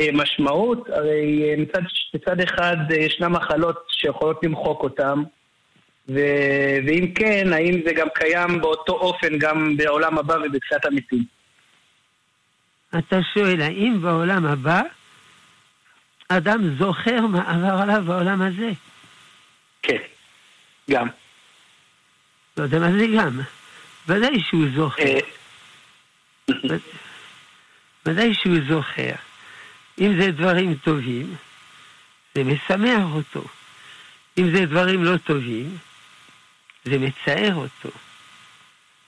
[0.00, 0.88] אה, משמעות?
[0.88, 1.80] הרי אה, מצד,
[2.14, 5.14] מצד אחד ישנן מחלות שיכולות למחוק אותן,
[6.08, 6.20] ו...
[6.86, 11.24] ואם כן, האם זה גם קיים באותו אופן גם בעולם הבא ובתחילת המתים?
[12.98, 14.82] אתה שואל, האם בעולם הבא
[16.28, 18.70] אדם זוכר מה עבר עליו בעולם הזה?
[19.82, 20.02] כן,
[20.90, 21.08] גם.
[22.60, 23.40] לא יודע מה זה גם.
[24.08, 25.18] ודאי שהוא זוכר.
[26.50, 26.76] אה.
[28.06, 29.12] ודאי שהוא זוכר.
[30.00, 31.36] אם זה דברים טובים,
[32.34, 33.44] זה משמח אותו.
[34.38, 35.78] אם זה דברים לא טובים,
[36.84, 37.90] זה מצער אותו.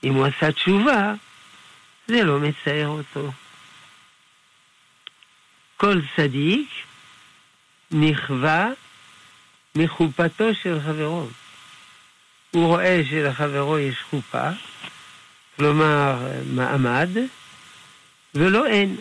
[0.03, 1.13] אם הוא עשה תשובה,
[2.07, 3.31] זה לא מצער אותו.
[5.77, 6.69] כל צדיק
[7.91, 8.67] נכווה
[9.75, 11.27] מחופתו של חברו.
[12.53, 14.49] הוא רואה שלחברו יש חופה,
[15.55, 17.09] כלומר מעמד,
[18.35, 18.95] ולא אין.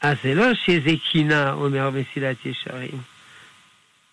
[0.00, 3.02] אז זה לא שזה קינה אומר מסילת ישרים,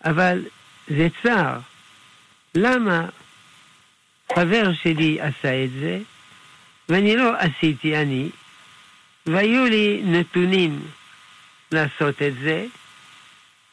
[0.05, 0.45] אבל
[0.87, 1.59] זה צער.
[2.55, 3.05] למה
[4.35, 5.99] חבר שלי עשה את זה,
[6.89, 8.29] ואני לא עשיתי אני,
[9.25, 10.81] והיו לי נתונים
[11.71, 12.65] לעשות את זה,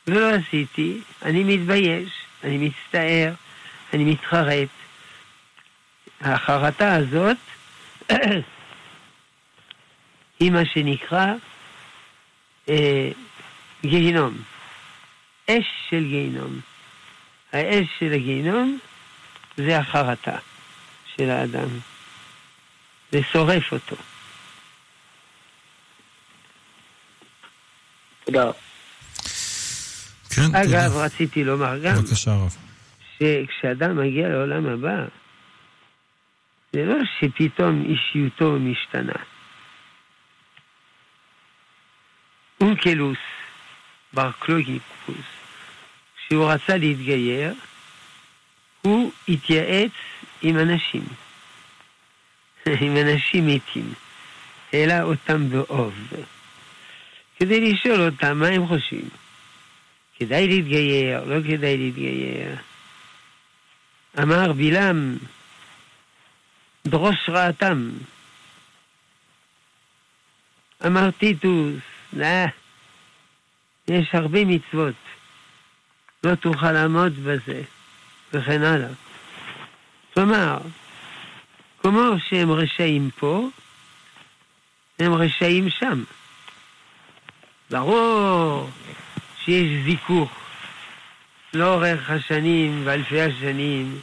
[0.07, 2.11] ולא עשיתי, אני מתבייש,
[2.45, 3.33] אני מצטער,
[3.93, 4.69] אני מתחרט.
[6.21, 7.37] החרטה הזאת
[10.41, 11.27] היא מה שנקרא
[12.69, 13.11] אה,
[13.83, 14.39] גיהינום,
[15.51, 16.61] אש של גיהינום.
[17.53, 18.79] האש של הגיהינום
[19.57, 20.37] זה החרטה
[21.17, 21.69] של האדם.
[23.13, 23.97] זה שורף אותו.
[28.25, 28.51] תודה.
[30.31, 31.05] כן, אגב, תודה.
[31.05, 32.68] רציתי לומר גם, בבקשה רב.
[33.19, 35.05] שכשאדם מגיע לעולם הבא,
[36.73, 39.23] זה לא שפתאום אישיותו משתנה.
[42.61, 43.19] אונקלוס,
[44.13, 45.27] בר קלוגיפוס,
[46.17, 47.55] כשהוא רצה להתגייר,
[48.83, 49.93] הוא התייעץ
[50.43, 51.05] עם אנשים,
[52.81, 53.93] עם אנשים מתים,
[54.73, 55.95] העלה אותם באוב,
[57.39, 59.09] כדי לשאול אותם מה הם חושבים.
[60.19, 62.57] כדאי להתגייר, לא כדאי להתגייר.
[64.23, 65.17] אמר בלעם,
[66.87, 67.91] דרוש רעתם.
[70.87, 71.75] אמר טיטוס,
[72.13, 72.27] לא,
[73.89, 74.95] יש הרבה מצוות,
[76.25, 77.63] לא תוכל לעמוד בזה,
[78.33, 78.89] וכן הלאה.
[80.15, 80.59] כלומר,
[81.83, 83.49] כמו שהם רשעים פה,
[84.99, 86.05] הם רשעים שם.
[87.71, 88.71] ברור
[89.45, 90.31] שיש זיכוך
[91.55, 94.01] לאורך השנים ואלפי השנים,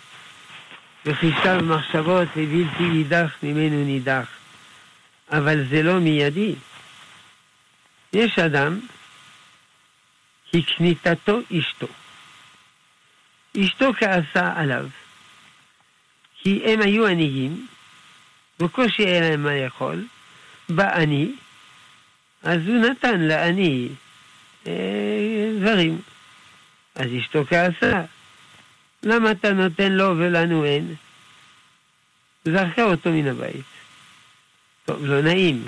[1.05, 4.27] וחישה ומחשבות לבלתי נידח ממנו נידח.
[5.31, 6.55] אבל זה לא מיידי.
[8.13, 8.79] יש אדם,
[10.53, 11.87] הקניתתו אשתו.
[13.61, 14.87] אשתו כעסה עליו,
[16.37, 17.67] כי הם היו עניים,
[18.59, 20.05] בקושי היה להם מה לאכול,
[20.69, 21.31] בא אני,
[22.43, 23.89] אז הוא נתן לעני
[24.67, 26.01] אה, דברים.
[26.95, 28.03] אז אשתו כעסה,
[29.05, 30.95] למה אתה נותן לו ולנו אין?
[32.45, 33.65] זרקה אותו מן הבית.
[34.85, 35.65] טוב, לא נעים.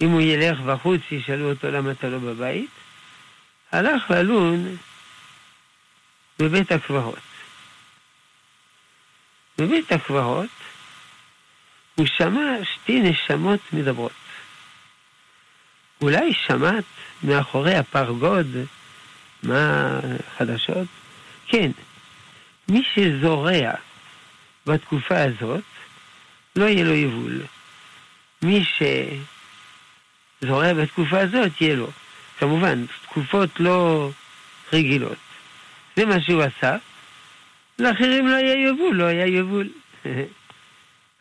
[0.00, 2.70] אם הוא ילך בחוץ, ישאלו אותו למה אתה לא בבית.
[3.72, 4.76] הלך ללון
[6.38, 7.18] בבית הקברות.
[9.58, 10.50] בבית הקברות
[11.94, 14.12] הוא שמע שתי נשמות מדברות.
[16.00, 16.84] אולי שמעת
[17.22, 18.46] מאחורי הפרגוד
[19.42, 19.90] מה
[20.38, 20.86] חדשות?
[21.46, 21.70] כן,
[22.68, 23.72] מי שזורע
[24.66, 25.64] בתקופה הזאת,
[26.56, 27.40] לא יהיה לו יבול.
[28.42, 28.64] מי
[30.40, 31.90] שזורע בתקופה הזאת, יהיה לו.
[32.38, 34.10] כמובן, תקופות לא
[34.72, 35.18] רגילות.
[35.96, 36.76] זה מה שהוא עשה.
[37.78, 39.68] לאחרים לא היה יבול, לא היה יבול.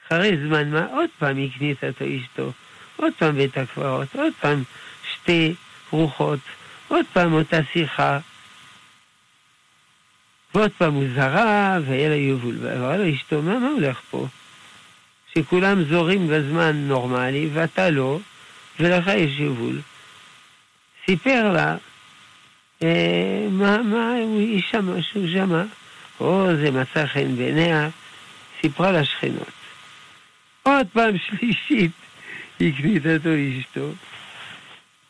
[0.07, 2.51] אחרי זמן מה, עוד פעם הכניס אותו אשתו,
[2.95, 4.63] עוד פעם בית הקברות, עוד פעם
[5.13, 5.55] שתי
[5.91, 6.39] רוחות,
[6.87, 8.19] עוד פעם אותה שיחה.
[10.57, 12.55] ועוד פעם הוא זרע, והיה לה יבול.
[12.61, 14.27] ואמרה לו אשתו, מה, מה הולך פה?
[15.35, 18.19] שכולם זורים בזמן נורמלי, ואתה לא,
[18.79, 19.79] ולך יש יבול.
[21.05, 21.75] סיפר לה
[22.83, 25.63] אה, מה, מה הוא שמע, שהוא שמע.
[26.19, 27.89] או זה מצא חן בעיניה,
[28.61, 29.51] סיפרה לשכנות.
[30.63, 31.91] עוד פעם שלישית
[32.55, 33.89] הקניתתו אשתו.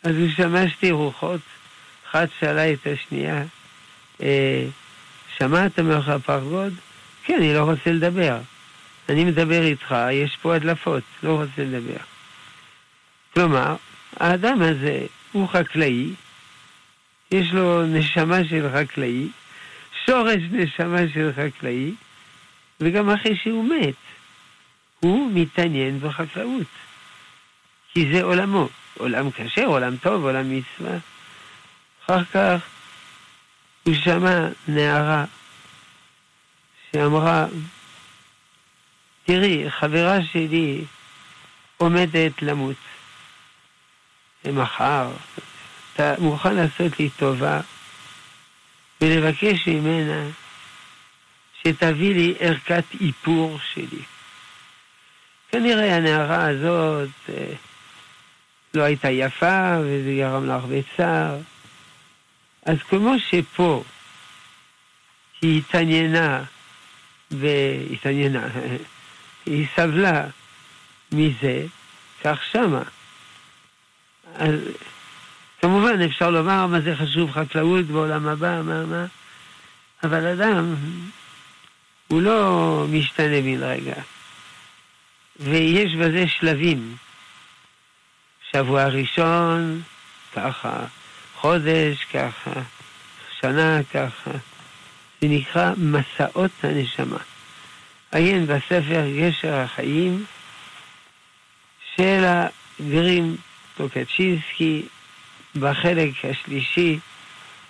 [0.03, 1.41] אז הוא שמע שתי רוחות,
[2.09, 3.43] אחת שאלה את השנייה,
[4.21, 4.65] אה,
[5.39, 6.73] שמעת מאחורי הפרגוד?
[7.23, 8.37] כן, אני לא רוצה לדבר.
[9.09, 11.97] אני מדבר איתך, יש פה הדלפות, לא רוצה לדבר.
[13.33, 13.75] כלומר,
[14.17, 16.09] האדם הזה הוא חקלאי,
[17.31, 19.27] יש לו נשמה של חקלאי,
[20.05, 21.93] שורש נשמה של חקלאי,
[22.79, 23.95] וגם אחרי שהוא מת,
[24.99, 26.67] הוא מתעניין בחקלאות.
[27.93, 28.69] כי זה עולמו.
[28.97, 30.97] עולם כשר, עולם טוב, עולם מצווה.
[32.05, 32.61] אחר כך
[33.87, 35.25] הוא שמע נערה
[36.91, 37.45] שאמרה,
[39.25, 40.83] תראי, חברה שלי
[41.77, 42.75] עומדת למות.
[44.45, 45.11] ומחר,
[45.93, 47.61] אתה מוכן לעשות לי טובה
[49.01, 50.29] ולבקש ממנה
[51.63, 54.01] שתביא לי ערכת איפור שלי.
[55.51, 57.53] כנראה הנערה הזאת אה,
[58.73, 61.37] לא הייתה יפה וזה גרם לה הרבה צער.
[62.67, 63.83] אז כמו שפה
[65.41, 66.43] היא התעניינה,
[67.31, 68.47] והתעניינה,
[69.45, 70.25] היא סבלה
[71.11, 71.65] מזה,
[72.23, 72.81] כך שמה.
[74.35, 74.53] אז
[75.61, 79.05] כמובן אפשר לומר מה זה חשוב חקלאות בעולם הבא, מה, מה,
[80.03, 80.75] אבל אדם
[82.07, 84.01] הוא לא משתנה בן רגע.
[85.39, 86.95] ויש בזה שלבים.
[88.51, 89.81] שבוע ראשון,
[90.35, 90.85] ככה,
[91.41, 92.51] חודש, ככה,
[93.41, 94.31] שנה, ככה.
[95.21, 97.17] זה נקרא מסעות הנשמה.
[98.11, 100.25] עיין בספר גשר החיים
[101.95, 103.35] של הגרים
[103.77, 104.85] טוקצ'ינסקי,
[105.55, 106.99] בחלק השלישי,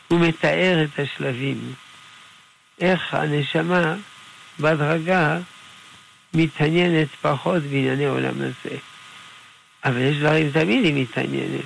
[0.08, 1.73] הוא מתאר את השלבים.
[2.82, 3.95] איך הנשמה
[4.60, 5.38] בהדרגה
[6.34, 8.77] מתעניינת פחות בענייני עולם הזה.
[9.86, 11.65] אבל יש דברים תמיד היא מתעניינת.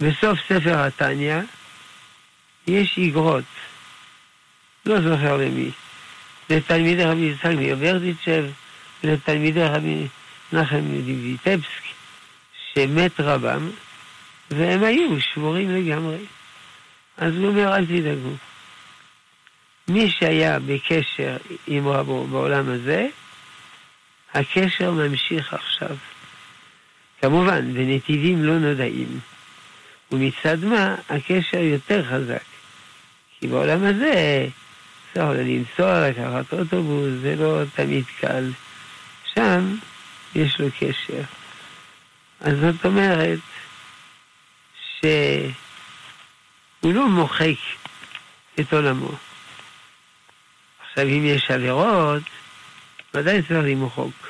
[0.00, 1.40] בסוף ספר התניא
[2.66, 3.44] יש איגרות,
[4.86, 5.70] לא זוכר למי,
[6.50, 8.44] לתלמידי רבי יצחק מיוברדיצ'ב
[9.04, 10.06] ולתלמידי רבי
[10.52, 11.82] נחם מדיוויטבסק,
[12.74, 13.70] שמת רבם,
[14.50, 16.18] והם היו שבורים לגמרי.
[17.16, 18.30] אז הוא אומר, אל תדאגו.
[19.88, 23.06] מי שהיה בקשר עם רבו בעולם הזה,
[24.34, 25.96] הקשר ממשיך עכשיו.
[27.22, 29.20] כמובן, בנתיבים לא נודעים.
[30.12, 32.42] ומצד מה, הקשר יותר חזק.
[33.40, 34.46] כי בעולם הזה,
[35.10, 38.50] אפשר לנסוע, לקחת אוטובוס, זה לא תמיד קל.
[39.34, 39.76] שם
[40.34, 41.22] יש לו קשר.
[42.40, 43.38] אז זאת אומרת
[45.00, 45.52] שהוא
[46.94, 47.56] לא מוחק
[48.60, 49.10] את עולמו.
[50.80, 52.22] עכשיו, אם יש עבירות,
[53.14, 54.28] ודאי צריך למחוק.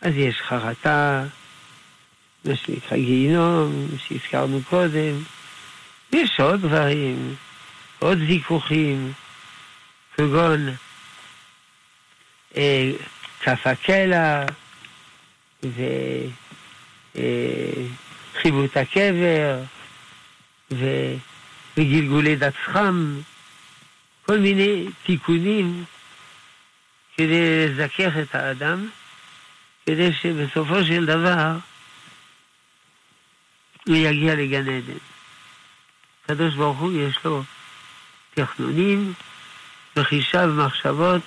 [0.00, 1.24] אז יש חרטה,
[2.46, 5.22] מה שנקרא גיהינום, שהזכרנו קודם.
[6.12, 7.34] יש עוד דברים,
[7.98, 9.12] עוד ויכוחים,
[10.16, 10.68] כגון
[12.56, 12.90] אה,
[13.40, 14.44] כף הקלע
[18.34, 19.60] וחיבוט אה, הקבר
[20.70, 20.86] ו,
[21.76, 23.20] וגלגולי דצחם,
[24.26, 25.84] כל מיני תיקונים
[27.16, 28.88] כדי לזכך את האדם,
[29.86, 31.56] כדי שבסופו של דבר
[33.86, 34.98] הוא יגיע לגן עדן.
[36.24, 37.42] הקדוש ברוך הוא יש לו
[38.34, 39.12] תכנונים
[39.96, 41.22] וחישה ומחשבות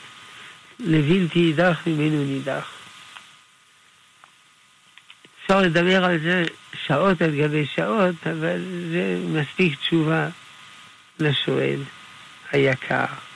[0.79, 2.71] לבלתי יידח ממנו נידח.
[5.41, 6.43] אפשר לדבר על זה
[6.85, 8.59] שעות על גבי שעות, אבל
[8.91, 10.27] זה מספיק תשובה
[11.19, 11.79] לשואל
[12.51, 13.28] היקר.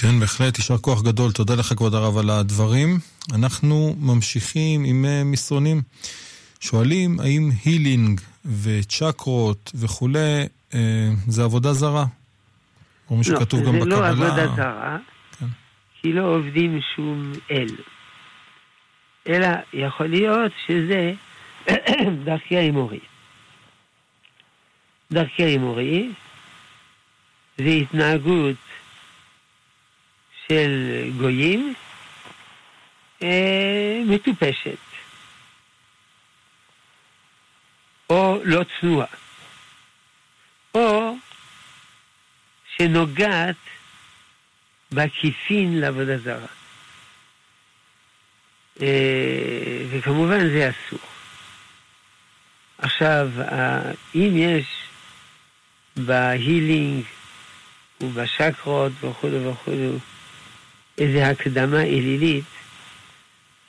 [0.00, 1.32] כן, בהחלט, יישר כוח גדול.
[1.32, 2.98] תודה לך, כבוד הרב, על הדברים.
[3.34, 5.82] אנחנו ממשיכים עם אה, מסרונים.
[6.60, 8.20] שואלים האם הילינג
[8.62, 10.78] וצ'קרות וכולי אה,
[11.28, 12.04] זה עבודה זרה?
[13.10, 13.94] או מי שכתוב לא, גם בקבלה.
[13.96, 14.96] זה לא עבודה זרה,
[15.38, 15.46] כן.
[16.00, 17.76] כי לא עובדים שום אל.
[19.28, 21.12] אלא יכול להיות שזה
[22.24, 23.00] דרכי ההימורי.
[25.12, 26.10] דרכי ההימורי
[27.58, 28.69] זה התנהגות
[30.50, 31.74] של גויים
[33.22, 34.78] אה, מטופשת,
[38.10, 39.06] או לא צנועה,
[40.74, 41.14] או
[42.76, 43.56] שנוגעת
[44.92, 46.46] בעקיפין לעבודה זרה.
[48.82, 51.08] אה, וכמובן זה אסור.
[52.78, 53.28] עכשיו,
[54.14, 54.66] אם יש
[55.96, 57.04] בהילינג
[58.00, 59.98] ובשקרות וכו' וכו'
[60.98, 62.44] איזו הקדמה אלילית,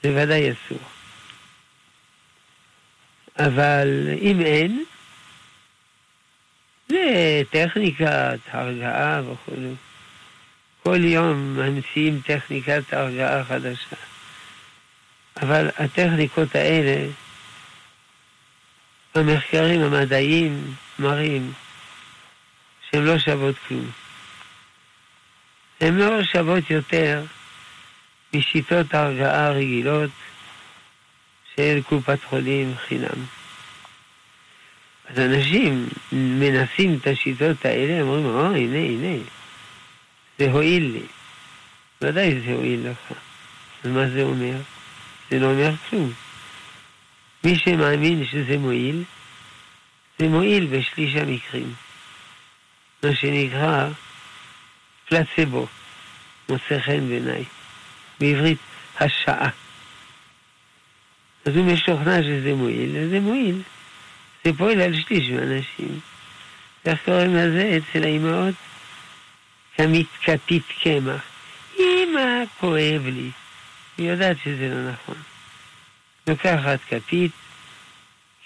[0.03, 0.79] זה ודאי אסור.
[3.39, 4.85] אבל אם אין,
[6.89, 9.75] זה טכניקת הרגעה וכו'.
[10.83, 13.95] כל יום ממציאים טכניקת הרגעה חדשה.
[15.41, 17.07] אבל הטכניקות האלה,
[19.15, 21.53] המחקרים המדעיים מראים
[22.89, 23.91] שהן לא שוות כלום.
[25.81, 27.23] הן לא שוות יותר
[28.33, 30.09] משיטות ההרגעה הרגילות
[31.55, 33.25] של קופת חולים חינם.
[35.09, 39.23] אז אנשים מנסים את השיטות האלה, אומרים, או, הנה, הנה,
[40.39, 41.05] זה הועיל לי.
[42.01, 43.17] ודאי זה הועיל לך.
[43.83, 44.55] אז מה זה אומר?
[45.31, 46.13] זה לא אומר כלום.
[47.43, 49.03] מי שמאמין שזה מועיל,
[50.19, 51.73] זה מועיל בשליש המקרים.
[53.03, 53.87] מה שנקרא
[55.11, 55.67] פלצבו,
[56.49, 57.43] מוצא חן בעיניי.
[58.19, 58.57] בעברית,
[58.99, 59.49] השעה.
[61.45, 63.61] אז הוא משוכנע שזה מועיל, אז זה מועיל.
[64.45, 65.99] זה פועל על שליש מהאנשים.
[66.85, 68.55] איך קוראים לזה אצל האימהות?
[69.77, 71.21] כמית כפית קמח.
[71.79, 73.29] אמא, כואב לי.
[73.97, 75.15] היא יודעת שזה לא נכון.
[76.27, 77.31] לוקחת כפית,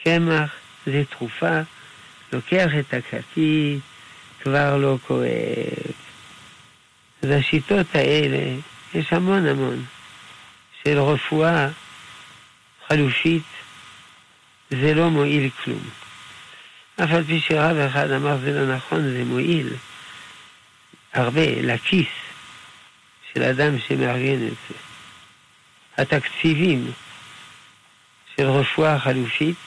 [0.04, 0.52] קמח,
[0.86, 1.60] זה תרופה,
[2.34, 3.80] לוקח את הכפית,
[4.44, 6.05] כבר לא כואב.
[7.26, 8.56] אז השיטות האלה,
[8.94, 9.86] יש המון המון,
[10.84, 11.68] של רפואה
[12.88, 13.44] חלופית,
[14.70, 15.90] זה לא מועיל כלום.
[16.96, 19.74] אף על פי שרב אחד אמר זה לא נכון, זה מועיל
[21.14, 22.08] הרבה לכיס
[23.34, 24.76] של אדם שמארגן את זה.
[25.98, 26.92] התקציבים
[28.38, 29.58] של רפואה חלופית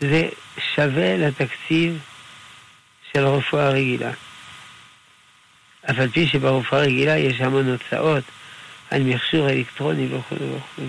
[0.00, 0.28] זה
[0.74, 1.98] שווה לתקציב
[3.12, 4.12] של רפואה רגילה.
[5.90, 8.24] אף על פי שברפואה רגילה יש המון הוצאות
[8.90, 10.82] על מכשור אלקטרוני וכו' וכו'.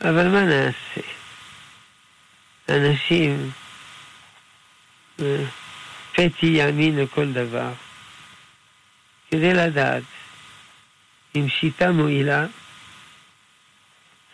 [0.00, 1.08] אבל מה נעשה?
[2.68, 3.50] אנשים,
[5.20, 5.44] אה,
[6.12, 7.72] פתי ימין לכל דבר.
[9.30, 10.02] כדי לדעת
[11.36, 12.46] אם שיטה מועילה,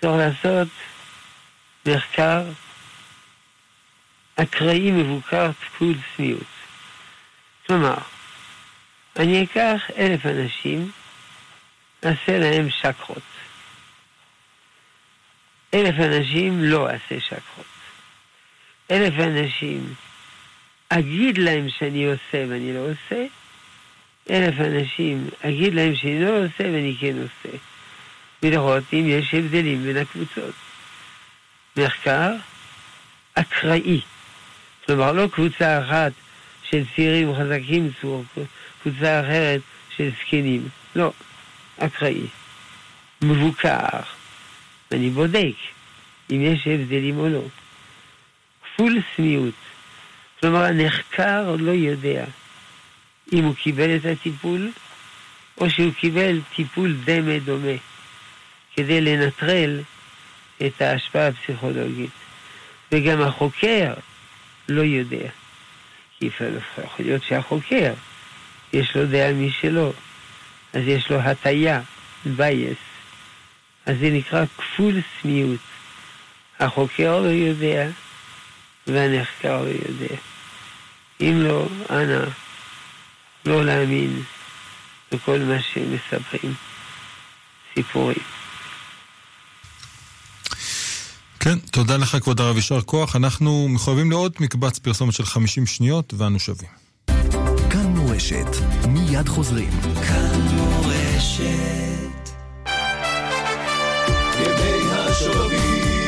[0.01, 0.69] צריך לעשות
[1.87, 2.43] מחקר
[4.37, 6.43] אקראי מבוקר תפקוד צניעות.
[7.67, 7.99] כלומר,
[9.17, 10.91] אני אקח אלף אנשים,
[12.05, 13.23] אעשה להם שקרות.
[15.75, 17.67] אלף אנשים לא אעשה שקרות.
[18.91, 19.95] אלף אנשים
[20.89, 23.27] אגיד להם שאני עושה ואני לא עושה,
[24.31, 27.57] אלף אנשים אגיד להם שאני לא עושה ואני כן עושה.
[28.43, 30.55] ולראות אם יש הבדלים בין הקבוצות.
[31.77, 32.33] מחקר
[33.35, 34.01] אקראי.
[34.87, 36.13] כלומר, לא קבוצה אחת
[36.71, 38.25] של צעירים חזקים צור,
[38.85, 39.61] קבוצה אחרת
[39.97, 40.69] של זקנים.
[40.97, 41.13] לא,
[41.79, 42.27] אקראי.
[43.23, 44.01] מבוקר.
[44.93, 45.55] אני בודק
[46.31, 47.43] אם יש הבדלים או לא.
[48.65, 49.55] כפול סמיעות.
[50.41, 52.25] כלומר, הנחקר לא יודע
[53.33, 54.71] אם הוא קיבל את הטיפול,
[55.61, 57.77] או שהוא קיבל טיפול דמה דומה,
[58.77, 59.81] כדי לנטרל
[60.67, 62.11] את ההשפעה הפסיכולוגית.
[62.93, 63.95] וגם החוקר
[64.69, 65.29] לא יודע.
[66.19, 66.47] כי יכול
[66.99, 67.93] להיות שהחוקר,
[68.75, 69.93] יש לו דעה משלו,
[70.73, 71.81] אז יש לו הטיה,
[72.27, 72.79] בייס.
[73.87, 75.61] אז זה נקרא כפול סמיות.
[76.61, 77.89] החוקר לא יודע
[78.87, 80.17] והנחקר לא יודע.
[81.21, 82.25] אם לא, אנא,
[83.47, 84.23] לא להאמין
[85.13, 86.55] לכל מה שמספרים,
[87.75, 88.19] סיפורים.
[91.41, 93.17] כן, תודה לך כבוד הרב, יישר כוח.
[93.17, 96.84] אנחנו מחויבים לעוד מקבץ פרסומת של 50 שניות, ואנו שבים.
[98.15, 98.57] מורשת,
[98.89, 99.71] מיד חוזרים.
[99.81, 102.31] כאן מורשת.
[104.41, 106.04] ימי השובבים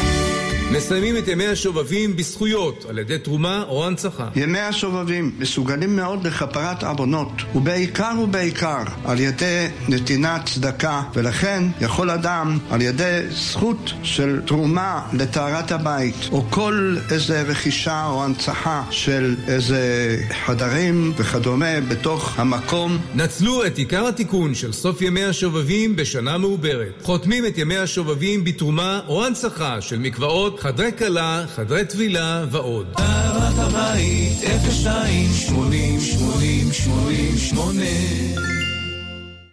[0.70, 4.28] מסיימים את ימי השובבים בזכויות על ידי תרומה או הנצחה.
[4.36, 12.58] ימי השובבים מסוגלים מאוד לכפרת עוונות, ובעיקר ובעיקר על ידי נתינת צדקה, ולכן יכול אדם
[12.70, 20.16] על ידי זכות של תרומה לטהרת הבית, או כל איזה רכישה או הנצחה של איזה
[20.44, 22.98] חדרים וכדומה בתוך המקום.
[23.14, 27.02] נצלו את עיקר התיקון של סוף ימי השובבים בשנה מעוברת.
[27.02, 32.86] חותמים את ימי השובבים בתרומה או הנצחה של מקוואות חדרי כלה, חדרי טבילה ועוד.
[32.98, 34.38] אהבת הבית,
[34.82, 37.82] 02 80 80 80 8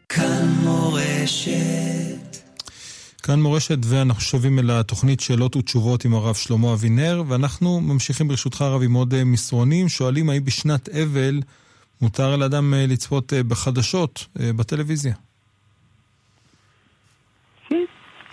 [0.10, 2.38] כאן מורשת
[3.24, 8.62] כאן מורשת, ואנחנו שבים אל התוכנית שאלות ותשובות עם הרב שלמה אבינר, ואנחנו ממשיכים ברשותך
[8.62, 11.40] הרב עם עוד אה, מסרונים, שואלים האם בשנת אבל
[12.02, 15.14] מותר לאדם אה, לצפות אה, בחדשות בטלוויזיה.
[17.70, 17.86] כן,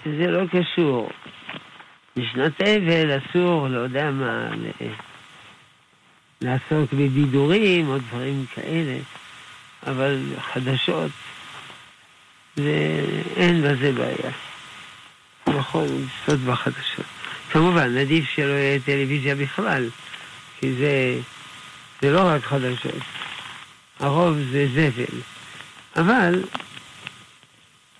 [0.04, 1.08] זה לא קשור.
[2.16, 4.50] בשנת אבל אסור, לא יודע מה,
[6.40, 8.98] לעסוק בבידורים או דברים כאלה,
[9.86, 11.10] אבל חדשות,
[12.56, 14.32] ואין בזה בעיה.
[15.58, 17.06] יכול לצפות בחדשות.
[17.50, 19.88] כמובן, עדיף שלא יהיה טלוויזיה בכלל,
[20.58, 21.18] כי זה,
[22.02, 23.02] זה לא רק חדשות,
[24.00, 25.20] הרוב זה זבל.
[25.96, 26.42] אבל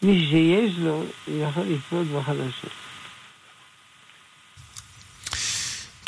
[0.03, 2.80] מי שיש לו, יכול לצפות בחדשות.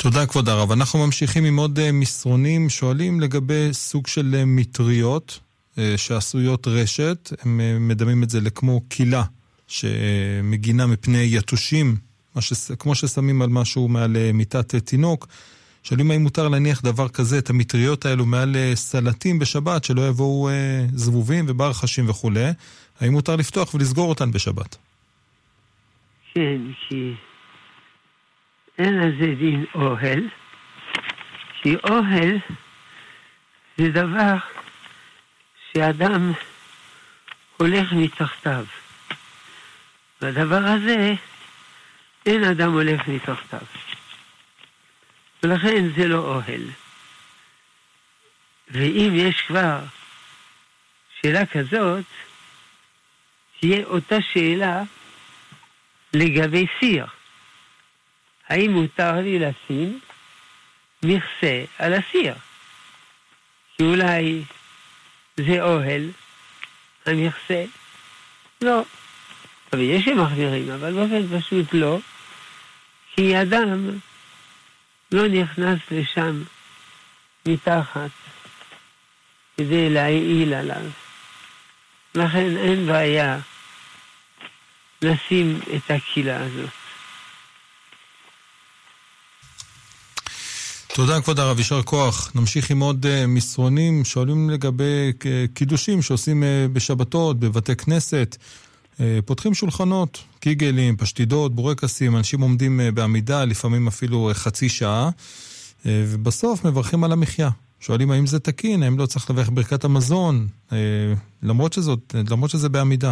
[0.03, 0.71] תודה כבוד הרב.
[0.71, 5.39] אנחנו ממשיכים עם עוד אה, מסרונים, שואלים לגבי סוג של אה, מטריות
[5.77, 9.23] אה, שעשויות רשת, הם מדמים את זה לכמו קילה
[9.67, 11.95] שמגינה מפני יתושים,
[12.79, 15.27] כמו ששמים על משהו מעל מיטת תינוק.
[15.83, 20.49] שואלים האם מותר להניח דבר כזה, את המטריות האלו מעל סלטים בשבת, שלא יבואו
[20.93, 22.51] זבובים ובר חשים וכולי.
[22.99, 24.77] האם מותר לפתוח ולסגור אותן בשבת?
[26.33, 27.13] כן, כי...
[28.77, 30.29] אין לזה דין אוהל,
[31.61, 32.37] כי אוהל
[33.77, 34.35] זה דבר
[35.73, 36.31] שאדם
[37.57, 38.65] הולך מתחתיו.
[40.21, 41.13] והדבר הזה,
[42.25, 43.67] אין אדם הולך מתחתיו.
[45.43, 46.63] ולכן זה לא אוהל.
[48.67, 49.79] ואם יש כבר
[51.21, 52.05] שאלה כזאת,
[53.59, 54.83] תהיה אותה שאלה
[56.13, 57.05] לגבי סיר.
[58.49, 59.99] האם מותר לי לשים
[61.03, 62.35] מכסה על הסיר?
[63.77, 64.43] כי אולי
[65.37, 66.09] זה אוהל,
[67.05, 67.63] המכסה?
[68.61, 68.83] לא.
[69.73, 71.99] אבל יש שמחזירים, אבל באופן פשוט לא,
[73.15, 73.89] כי אדם
[75.11, 76.43] לא נכנס לשם
[77.47, 78.09] מתחת
[79.57, 80.85] כדי להעיל עליו.
[82.15, 83.39] לכן אין בעיה
[85.01, 86.82] לשים את הקהילה הזאת.
[90.95, 92.31] תודה כבוד הרב, יישר כוח.
[92.35, 95.23] נמשיך עם עוד uh, מסרונים, שואלים לגבי uh,
[95.53, 98.37] קידושים שעושים uh, בשבתות, בבתי כנסת.
[99.25, 105.09] פותחים שולחנות, קיגלים, פשטידות, בורקסים, אנשים עומדים בעמידה, לפעמים אפילו חצי שעה,
[105.85, 107.49] ובסוף מברכים על המחיה.
[107.79, 110.47] שואלים האם זה תקין, האם לא צריך לברך ברכת המזון,
[111.43, 113.11] למרות, שזאת, למרות שזה בעמידה.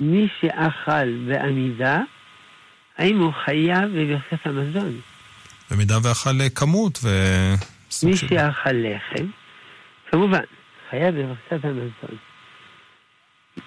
[0.00, 2.00] מי שאכל בעמידה,
[3.00, 5.00] האם הוא חייב בברכת המזון?
[5.70, 7.08] במידה ואכל כמות ו...
[8.02, 9.26] מי שאכל לחם,
[10.10, 10.42] כמובן,
[10.90, 12.18] חייב בברכת המזון.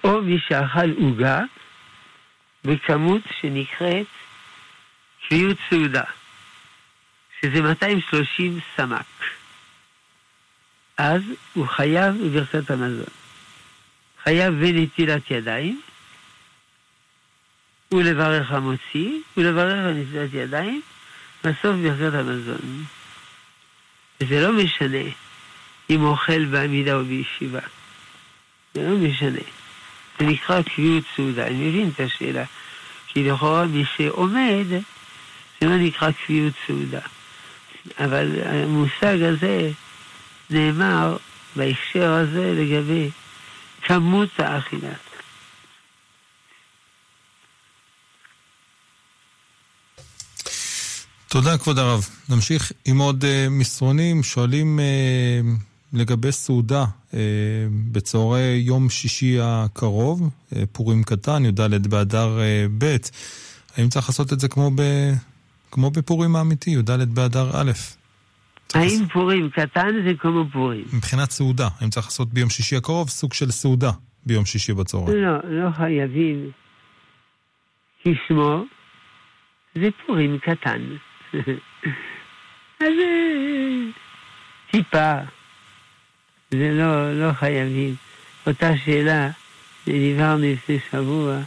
[0.04, 1.40] או מי שאכל עוגה
[2.64, 4.06] בכמות שנקראת
[5.28, 6.04] שביעות סעודה,
[7.40, 9.24] שזה 230 סמ"ק.
[10.98, 11.22] אז
[11.54, 13.14] הוא חייב בברכת המזון.
[14.24, 15.80] חייב בנטילת ידיים,
[17.94, 20.82] ולברך המוציא, ולברך על נטילת ידיים,
[21.44, 22.84] בסוף ברכת המזון.
[24.20, 25.10] וזה לא משנה
[25.90, 27.60] אם הוא אוכל בעמידה או בישיבה.
[28.74, 29.40] זה לא משנה.
[30.18, 31.46] זה נקרא קביעות סעודה.
[31.46, 32.44] אני מבין את השאלה.
[33.06, 34.66] כי לכאורה מי שעומד,
[35.60, 37.00] זה לא נקרא קביעות סעודה.
[37.98, 39.70] אבל המושג הזה
[40.50, 41.16] נאמר
[41.56, 43.10] בהקשר הזה לגבי
[43.82, 44.92] כמות האכילה.
[51.34, 52.08] תודה, כבוד הרב.
[52.28, 54.22] נמשיך עם עוד uh, מסרונים.
[54.22, 57.14] שואלים uh, לגבי סעודה uh,
[57.92, 62.96] בצהרי יום שישי הקרוב, uh, פורים קטן, י"ד באדר uh, ב',
[63.76, 64.82] האם צריך לעשות את זה כמו, ב,
[65.70, 67.72] כמו בפורים האמיתי, י"ד באדר א'?
[68.74, 69.06] האם.
[69.12, 70.84] פורים קטן זה כמו פורים?
[70.92, 73.90] מבחינת סעודה, האם צריך לעשות ביום שישי הקרוב סוג של סעודה
[74.26, 75.22] ביום שישי בצהריים?
[75.22, 76.50] לא, לא חייבים.
[78.00, 78.64] כשמו,
[79.74, 80.80] זה פורים קטן.
[82.80, 83.90] אז אה,
[84.70, 85.14] טיפה.
[86.50, 87.94] זה לא, לא חייבים.
[88.46, 89.30] אותה שאלה
[89.84, 91.38] שדיברנו לפני שבוע,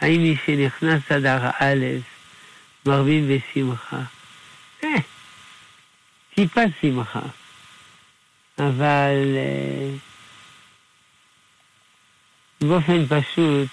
[0.00, 1.84] האם מי שנכנס אדר א',
[2.86, 4.00] מרבים בשמחה?
[4.84, 4.88] אה,
[6.34, 7.20] טיפה שמחה.
[8.58, 9.90] אבל אה,
[12.60, 13.68] באופן פשוט,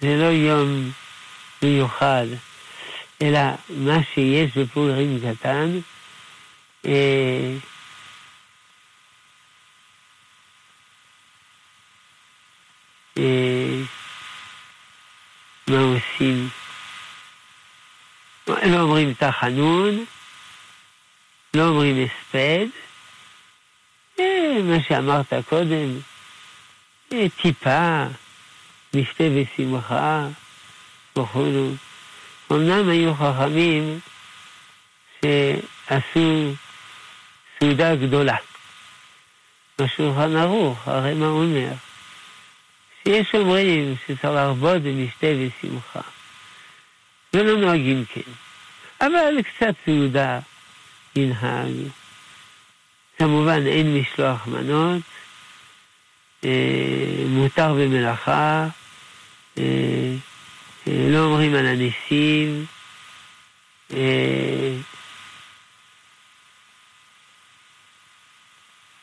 [0.00, 0.90] זה לא יום
[1.62, 2.26] מיוחד,
[3.22, 5.78] אלא מה שיש בפורים קטן,
[6.86, 7.56] אה,
[13.18, 13.80] אה,
[15.68, 16.48] מה עושים?
[18.48, 20.04] לא אומרים תחנון,
[21.54, 22.66] לא אומרים הספד,
[24.20, 25.98] אה, מה שאמרת קודם,
[27.42, 28.04] טיפה,
[28.94, 30.28] משתה ושמחה
[31.18, 31.89] וכו'.
[32.52, 34.00] אמנם היו חכמים
[35.20, 36.52] שעשו
[37.58, 38.36] סעודה גדולה.
[39.78, 41.72] בשולחן ערוך, הרי מה הוא אומר?
[43.04, 46.00] שיש אומרים שצריך להרבות במשתה ושמחה.
[47.34, 48.30] ולא נוהגים כן.
[49.00, 50.38] אבל קצת סעודה
[51.16, 51.72] ינהג.
[53.18, 55.02] כמובן אין משלוח מנות,
[56.44, 58.66] אה, מותר במלאכה,
[59.58, 60.14] אה,
[60.90, 62.66] לא אומרים על הניסים,
[63.92, 64.76] אה,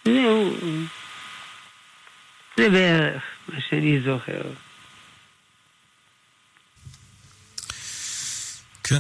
[0.05, 0.53] זהו,
[2.57, 4.41] זה בערך מה שאני זוכר.
[8.83, 8.99] כן.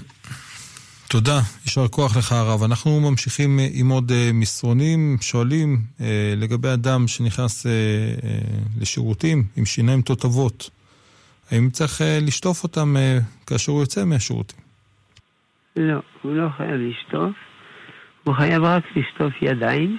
[1.07, 2.63] תודה, יישר כוח לך הרב.
[2.63, 5.81] אנחנו ממשיכים אה, עם עוד אה, מסרונים, שואלים
[6.37, 7.65] לגבי אדם שנכנס
[8.79, 10.69] לשירותים עם שיניים תותבות,
[11.51, 12.95] האם צריך לשטוף אותם
[13.47, 14.59] כאשר הוא יוצא מהשירותים?
[15.75, 17.35] לא, הוא לא חייב לשטוף,
[18.23, 19.97] הוא חייב רק לשטוף ידיים,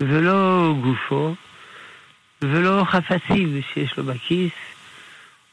[0.00, 1.34] ולא גופו,
[2.42, 4.52] ולא חפצים שיש לו בכיס,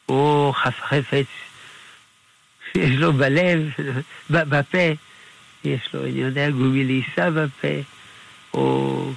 [0.08, 1.26] או חפץ
[2.72, 3.70] שיש לו בלב,
[4.30, 4.92] בפה,
[5.64, 7.68] יש לו, אני יודע, גומי לעיסה בפה,
[8.54, 9.12] או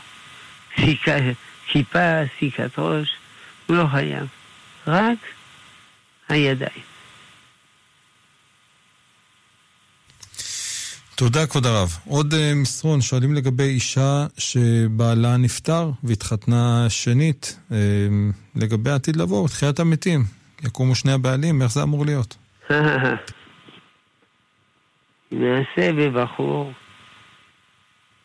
[0.80, 1.18] סיכה,
[1.68, 3.16] כיפה, סיכת ראש,
[3.68, 4.28] הוא לא חייב.
[4.88, 5.18] רק
[6.30, 6.98] הידיים.
[11.16, 11.98] תודה, כבוד הרב.
[12.06, 17.74] עוד uh, מסרון, שואלים לגבי אישה שבעלה נפטר והתחתנה שנית, uh,
[18.56, 20.24] לגבי העתיד לבוא, תחיית המתים.
[20.64, 22.36] יקומו שני הבעלים, איך זה אמור להיות?
[25.32, 26.72] נעשה בבחור,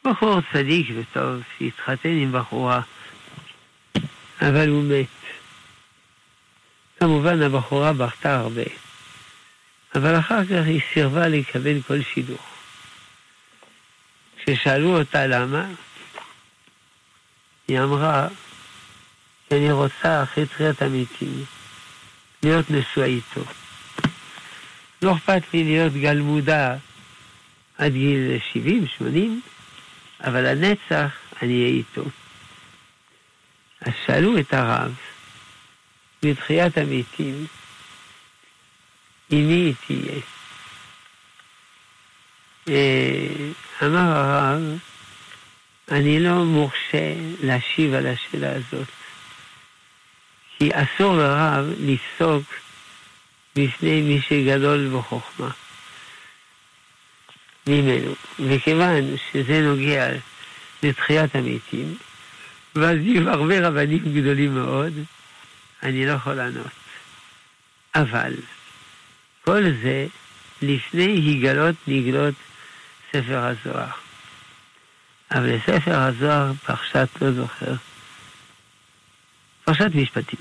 [0.05, 2.80] בחור צדיק וטוב, שהתחתן עם בחורה,
[4.40, 5.21] אבל הוא מת.
[7.03, 8.62] כמובן הבחורה בכתה הרבה,
[9.94, 12.48] אבל אחר כך היא סירבה לקבל כל שידוך.
[14.36, 15.66] כששאלו אותה למה,
[17.68, 18.28] היא אמרה,
[19.48, 21.44] כי אני רוצה אחרי תחיית המתים
[22.42, 23.44] להיות נשואה איתו.
[25.03, 26.76] לא אכפת לי להיות גלמודה
[27.78, 29.40] עד גיל 70, 80,
[30.24, 32.05] אבל הנצח אני אהיה איתו.
[33.80, 34.94] אז שאלו את הרב,
[36.24, 37.46] בתחיית המתים,
[39.30, 40.20] עם מי היא תהיה?
[42.68, 44.78] אה, אמר הרב,
[45.90, 48.88] אני לא מורשה להשיב על השאלה הזאת,
[50.58, 52.42] כי אסור לרב לפסוק
[53.56, 55.50] בפני מי שגדול בחוכמה.
[57.66, 58.14] ממנו.
[58.38, 60.08] וכיוון שזה נוגע
[60.82, 61.96] לתחיית המתים,
[62.74, 64.92] ואז יהיו הרבה רבנים גדולים מאוד,
[65.83, 66.72] אני לא יכול לענות.
[67.95, 68.35] אבל
[69.45, 70.07] כל זה
[70.62, 72.35] לפני היגלות נגלות
[73.09, 73.91] ספר הזוהר.
[75.30, 77.74] אבל לספר הזוהר פרשת לא זוכר.
[79.64, 80.41] פרשת משפטים.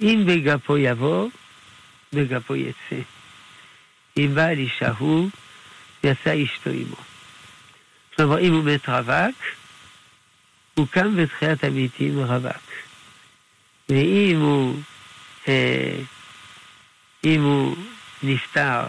[0.00, 1.28] אם בגפו יבוא,
[2.12, 3.02] בגפו יצא.
[4.16, 5.30] אם בעל אישה הוא,
[6.04, 6.96] יצא אשתו עמו.
[8.16, 9.36] כלומר, אם הוא מת רווק,
[10.74, 12.87] הוא קם בתחיית המתים רווק.
[13.88, 14.76] ואם הוא,
[15.48, 15.98] אה,
[17.24, 17.76] אם הוא
[18.22, 18.86] נפטר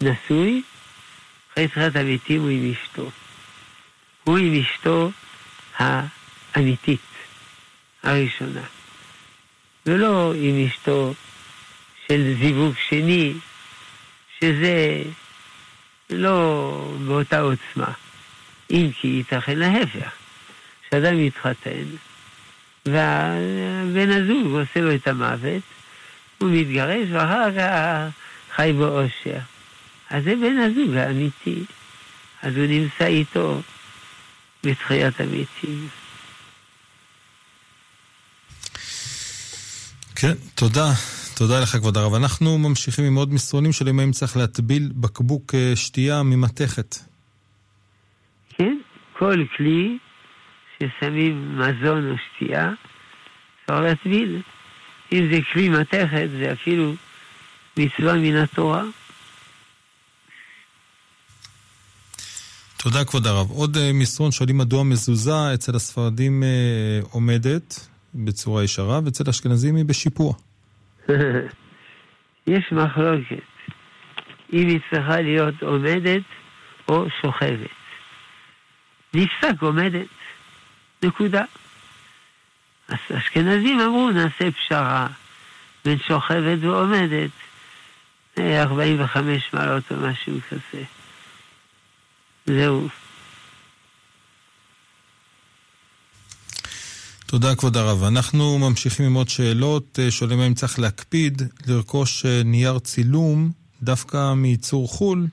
[0.00, 0.62] נשוי,
[1.52, 3.10] אחרי תחיית המתים הוא עם אשתו.
[4.24, 5.10] הוא עם אשתו
[5.76, 7.00] האמיתית,
[8.02, 8.62] הראשונה.
[9.86, 11.14] ולא עם אשתו
[12.08, 13.32] של זיווג שני,
[14.40, 15.02] שזה
[16.10, 17.92] לא באותה עוצמה.
[18.70, 20.10] אם כי ייתכן להפך,
[20.90, 21.84] שאדם מתחתן,
[22.86, 25.62] והבן הזוג עושה לו את המוות,
[26.38, 28.14] הוא מתגרש ואחר כך
[28.56, 29.38] חי באושר.
[30.10, 31.64] אז זה בן הזוג האמיתי,
[32.42, 33.60] אז הוא נמצא איתו
[34.64, 35.88] בתחיית המתים.
[40.14, 40.92] כן, תודה.
[41.36, 42.14] תודה לך, כבוד הרב.
[42.14, 46.96] אנחנו ממשיכים עם עוד מסרונים של אם צריך להטביל בקבוק אה, שתייה ממתכת.
[48.48, 48.78] כן,
[49.18, 49.98] כל כלי
[50.82, 52.70] ששמים מזון או שתייה,
[53.64, 54.42] אפשר להטביל.
[55.12, 56.92] אם זה כלי מתכת, זה אפילו
[57.76, 58.82] מצווה מן התורה.
[62.76, 63.50] תודה, כבוד הרב.
[63.50, 69.84] עוד אה, מסרון שואלים מדוע מזוזה אצל הספרדים אה, עומדת בצורה ישרה, ואצל האשכנזים היא
[69.84, 70.34] בשיפוע.
[72.46, 73.50] יש מחלוקת
[74.52, 76.22] אם היא צריכה להיות עומדת
[76.88, 77.70] או שוכבת.
[79.14, 80.06] נפסק עומדת,
[81.02, 81.44] נקודה.
[82.88, 85.06] אז אשכנזים אמרו נעשה פשרה
[85.84, 87.30] בין שוכבת ועומדת,
[88.38, 90.84] 45 אה, מעלות או משהו כזה.
[92.46, 92.88] זהו.
[97.26, 98.04] תודה, כבוד הרב.
[98.04, 99.98] אנחנו ממשיכים עם עוד שאלות.
[99.98, 103.50] אה, שואלים האם צריך להקפיד לרכוש אה, נייר צילום
[103.82, 105.26] דווקא מייצור חו"ל,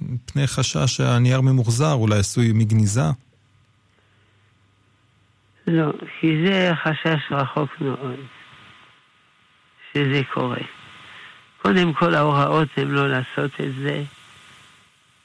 [0.00, 3.10] מפני חשש שהנייר ממוחזר, אולי עשוי מגניזה?
[5.70, 8.16] לא, כי זה חשש רחוק מאוד
[9.92, 10.60] שזה קורה.
[11.62, 14.02] קודם כל ההוראות הן לא לעשות את זה,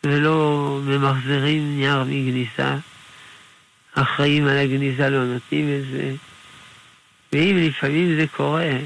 [0.03, 2.75] ולא ממחזרים נייר מגניזה.
[3.93, 6.13] אחראים על הגניזה לא נותנים את זה.
[7.33, 8.77] ואם לפעמים זה קורה,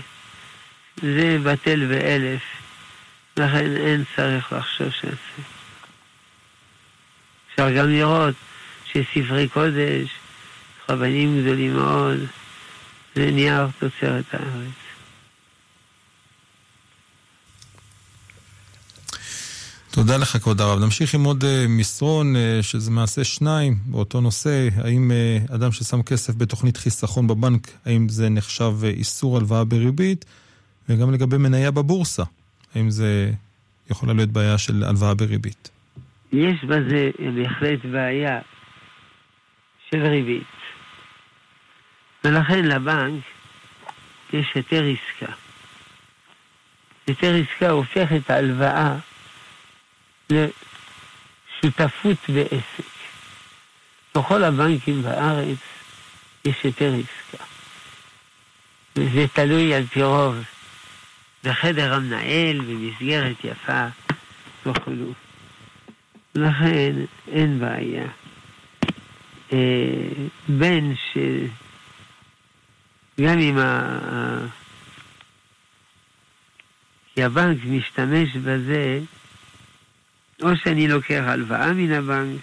[1.01, 2.41] זה בטל באלף,
[3.38, 5.43] לכן אין צריך לחשוש על זה.
[7.51, 8.36] אפשר גם לראות
[8.86, 10.10] שספרי קודש,
[10.89, 12.17] רבנים גדולים מאוד,
[13.15, 14.88] זה נייר תוצרת הארץ.
[19.91, 20.79] תודה לך, כבוד הרב.
[20.79, 24.67] נמשיך עם עוד uh, מסרון, uh, שזה מעשה שניים באותו נושא.
[24.75, 30.25] האם uh, אדם ששם כסף בתוכנית חיסכון בבנק, האם זה נחשב איסור הלוואה בריבית?
[30.89, 32.23] וגם לגבי מניה בבורסה,
[32.75, 33.31] האם זה
[33.89, 35.69] יכולה להיות בעיה של הלוואה בריבית?
[36.31, 38.39] יש בזה בהחלט בעיה
[39.91, 40.57] של ריבית.
[42.24, 43.24] ולכן לבנק
[44.34, 45.34] יש היתר עסקה.
[47.07, 48.95] היתר עסקה הופך את ההלוואה
[50.30, 52.88] לשותפות בעסק.
[54.15, 55.57] בכל הבנקים בארץ
[56.45, 57.43] יש היתר עסקה.
[58.95, 60.36] וזה תלוי על פי רוב
[61.43, 63.86] בחדר המנהל, במסגרת יפה
[64.65, 65.13] וכו'.
[66.36, 66.93] לכן
[67.32, 68.07] אין בעיה.
[69.53, 69.57] אה,
[70.47, 71.18] בין ש...
[73.22, 73.57] גם אם
[77.18, 78.99] הבנק משתמש בזה
[80.41, 82.41] או שאני לוקח הלוואה מן הבנק,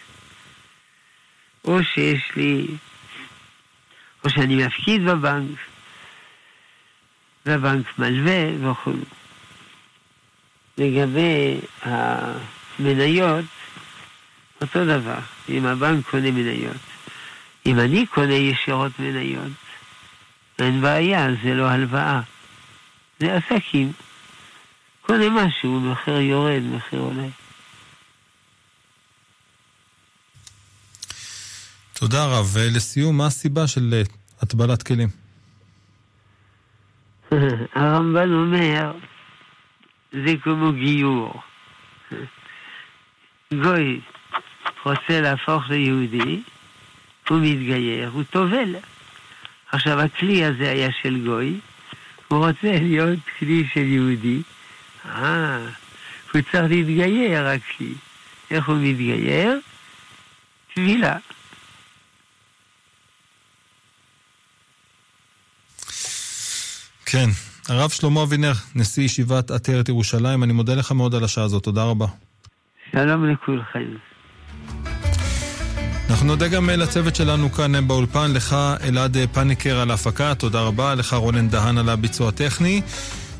[1.65, 2.67] או שיש לי,
[4.25, 5.59] או שאני מפקיד בבנק,
[7.47, 8.93] והבנק מלווה וכו'.
[10.79, 13.45] לגבי המניות,
[14.61, 15.19] אותו דבר,
[15.49, 16.77] אם הבנק קונה מניות.
[17.67, 19.53] אם אני קונה ישירות מניות,
[20.59, 22.21] אין בעיה, זה לא הלוואה.
[23.21, 23.93] זה עסקים.
[25.03, 27.27] קונה משהו, מחיר יורד, מחיר עולה.
[31.93, 32.47] תודה רב.
[32.53, 34.03] ולסיום, מה הסיבה של אה,
[34.41, 35.09] הטבלת כלים?
[37.75, 38.93] הרמב"ן אומר,
[40.13, 41.43] זה כמו גיור.
[43.53, 44.01] גוי
[44.85, 46.43] רוצה להפוך ליהודי,
[47.29, 48.77] הוא מתגייר, הוא טובל.
[49.75, 51.61] עכשיו, הכלי הזה היה של גוי,
[52.29, 54.43] הוא רוצה להיות כלי של יהודי.
[55.07, 55.59] אה,
[56.33, 57.95] הוא צריך להתגייר, הכלי.
[58.51, 59.61] איך הוא מתגייר?
[60.75, 61.17] טבילה.
[67.07, 67.29] כן.
[67.69, 71.85] הרב שלמה אבינר, נשיא ישיבת עטרת ירושלים, אני מודה לך מאוד על השעה הזאת, תודה
[71.85, 72.07] רבה.
[72.93, 74.14] שלום לכולכם.
[76.15, 81.15] אנחנו נודה גם לצוות שלנו כאן באולפן, לך אלעד פניקר על ההפקה, תודה רבה, לך
[81.15, 82.81] רונן דהן על הביצוע הטכני.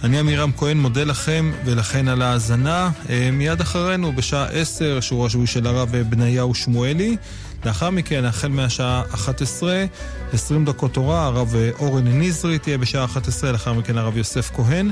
[0.05, 2.91] אני עמירם כהן מודה לכם ולכן על ההאזנה.
[3.11, 7.17] אה, מיד אחרינו, בשעה 10, שיעור השבועי של הרב בניהו שמואלי.
[7.65, 9.85] לאחר מכן, החל מהשעה 11,
[10.33, 14.91] 20 דקות תורה, הרב אורן נזרי תהיה בשעה 11, לאחר מכן הרב יוסף כהן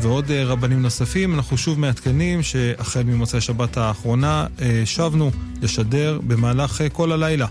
[0.00, 1.34] ועוד אה, רבנים נוספים.
[1.34, 5.30] אנחנו שוב מעדכנים שהחל ממוצאי שבת האחרונה אה, שבנו
[5.62, 7.46] לשדר במהלך אה, כל הלילה.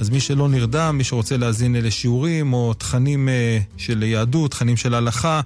[0.00, 3.28] אז מי שלא נרדם, מי שרוצה להאזין לשיעורים או תכנים
[3.76, 5.40] של יהדות, תכנים של הלכה,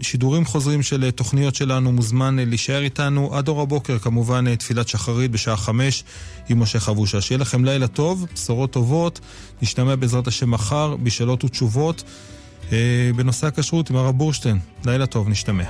[0.00, 5.56] שידורים חוזרים של תוכניות שלנו, מוזמן להישאר איתנו עד אור הבוקר, כמובן תפילת שחרית בשעה
[5.56, 6.04] חמש
[6.48, 7.20] עם משה חבושה.
[7.20, 9.20] שיהיה לכם לילה טוב, בשורות טובות,
[9.62, 12.04] נשתמע בעזרת השם מחר בשאלות ותשובות
[13.16, 14.58] בנושא הכשרות עם הרב בורשטיין.
[14.84, 15.64] לילה טוב, נשתמע.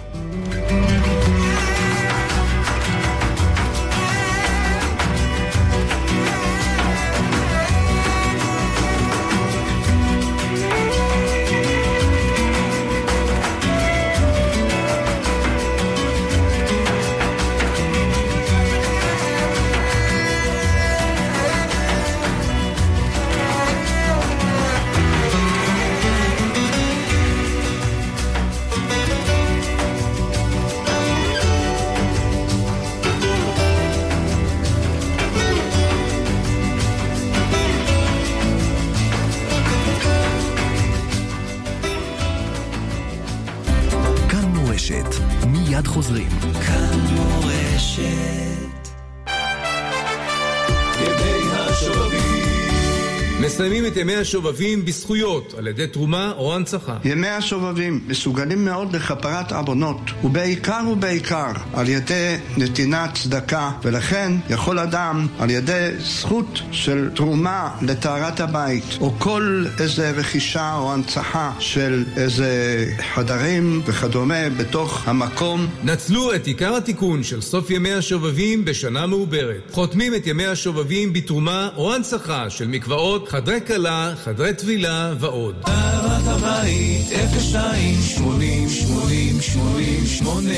[46.04, 46.43] חוזרים.
[53.54, 56.96] מסיימים את ימי השובבים בזכויות על ידי תרומה או הנצחה.
[57.04, 65.26] ימי השובבים מסוגלים מאוד לכפרת עוונות, ובעיקר ובעיקר על ידי נתינת צדקה, ולכן יכול אדם
[65.38, 72.84] על ידי זכות של תרומה לטהרת הבית, או כל איזה רכישה או הנצחה של איזה
[73.14, 75.66] חדרים וכדומה בתוך המקום.
[75.84, 79.70] נצלו את עיקר התיקון של סוף ימי השובבים בשנה מעוברת.
[79.72, 85.54] חותמים את ימי השובבים בתרומה או הנצחה של מקוואות חדרי כלה, חדרי טבילה ועוד.
[85.68, 87.06] אהבת הבית,
[87.52, 90.50] 02 80 80 80 8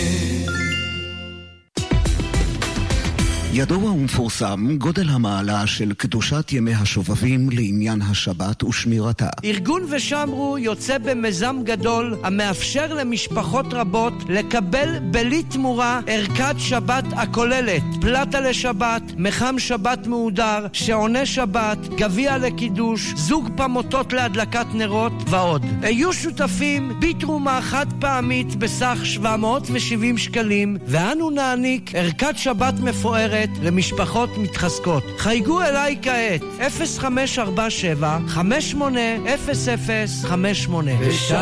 [3.59, 9.29] ידוע ומפורסם גודל המעלה של קדושת ימי השובבים לעניין השבת ושמירתה.
[9.45, 18.41] ארגון ושמרו יוצא במיזם גדול המאפשר למשפחות רבות לקבל בלי תמורה ערכת שבת הכוללת פלטה
[18.41, 25.63] לשבת, מחם שבת מהודר, שעוני שבת, גביע לקידוש, זוג פמוטות להדלקת נרות ועוד.
[25.83, 35.05] היו שותפים בתרומה חד פעמית בסך 770 שקלים ואנו נעניק ערכת שבת מפוארת למשפחות מתחזקות.
[35.19, 41.41] חייגו אליי כעת, 0547 580058 ושמרו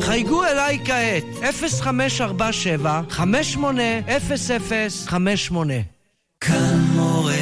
[0.00, 5.74] חייגו אליי כעת, 0547 580058
[6.40, 6.91] כאן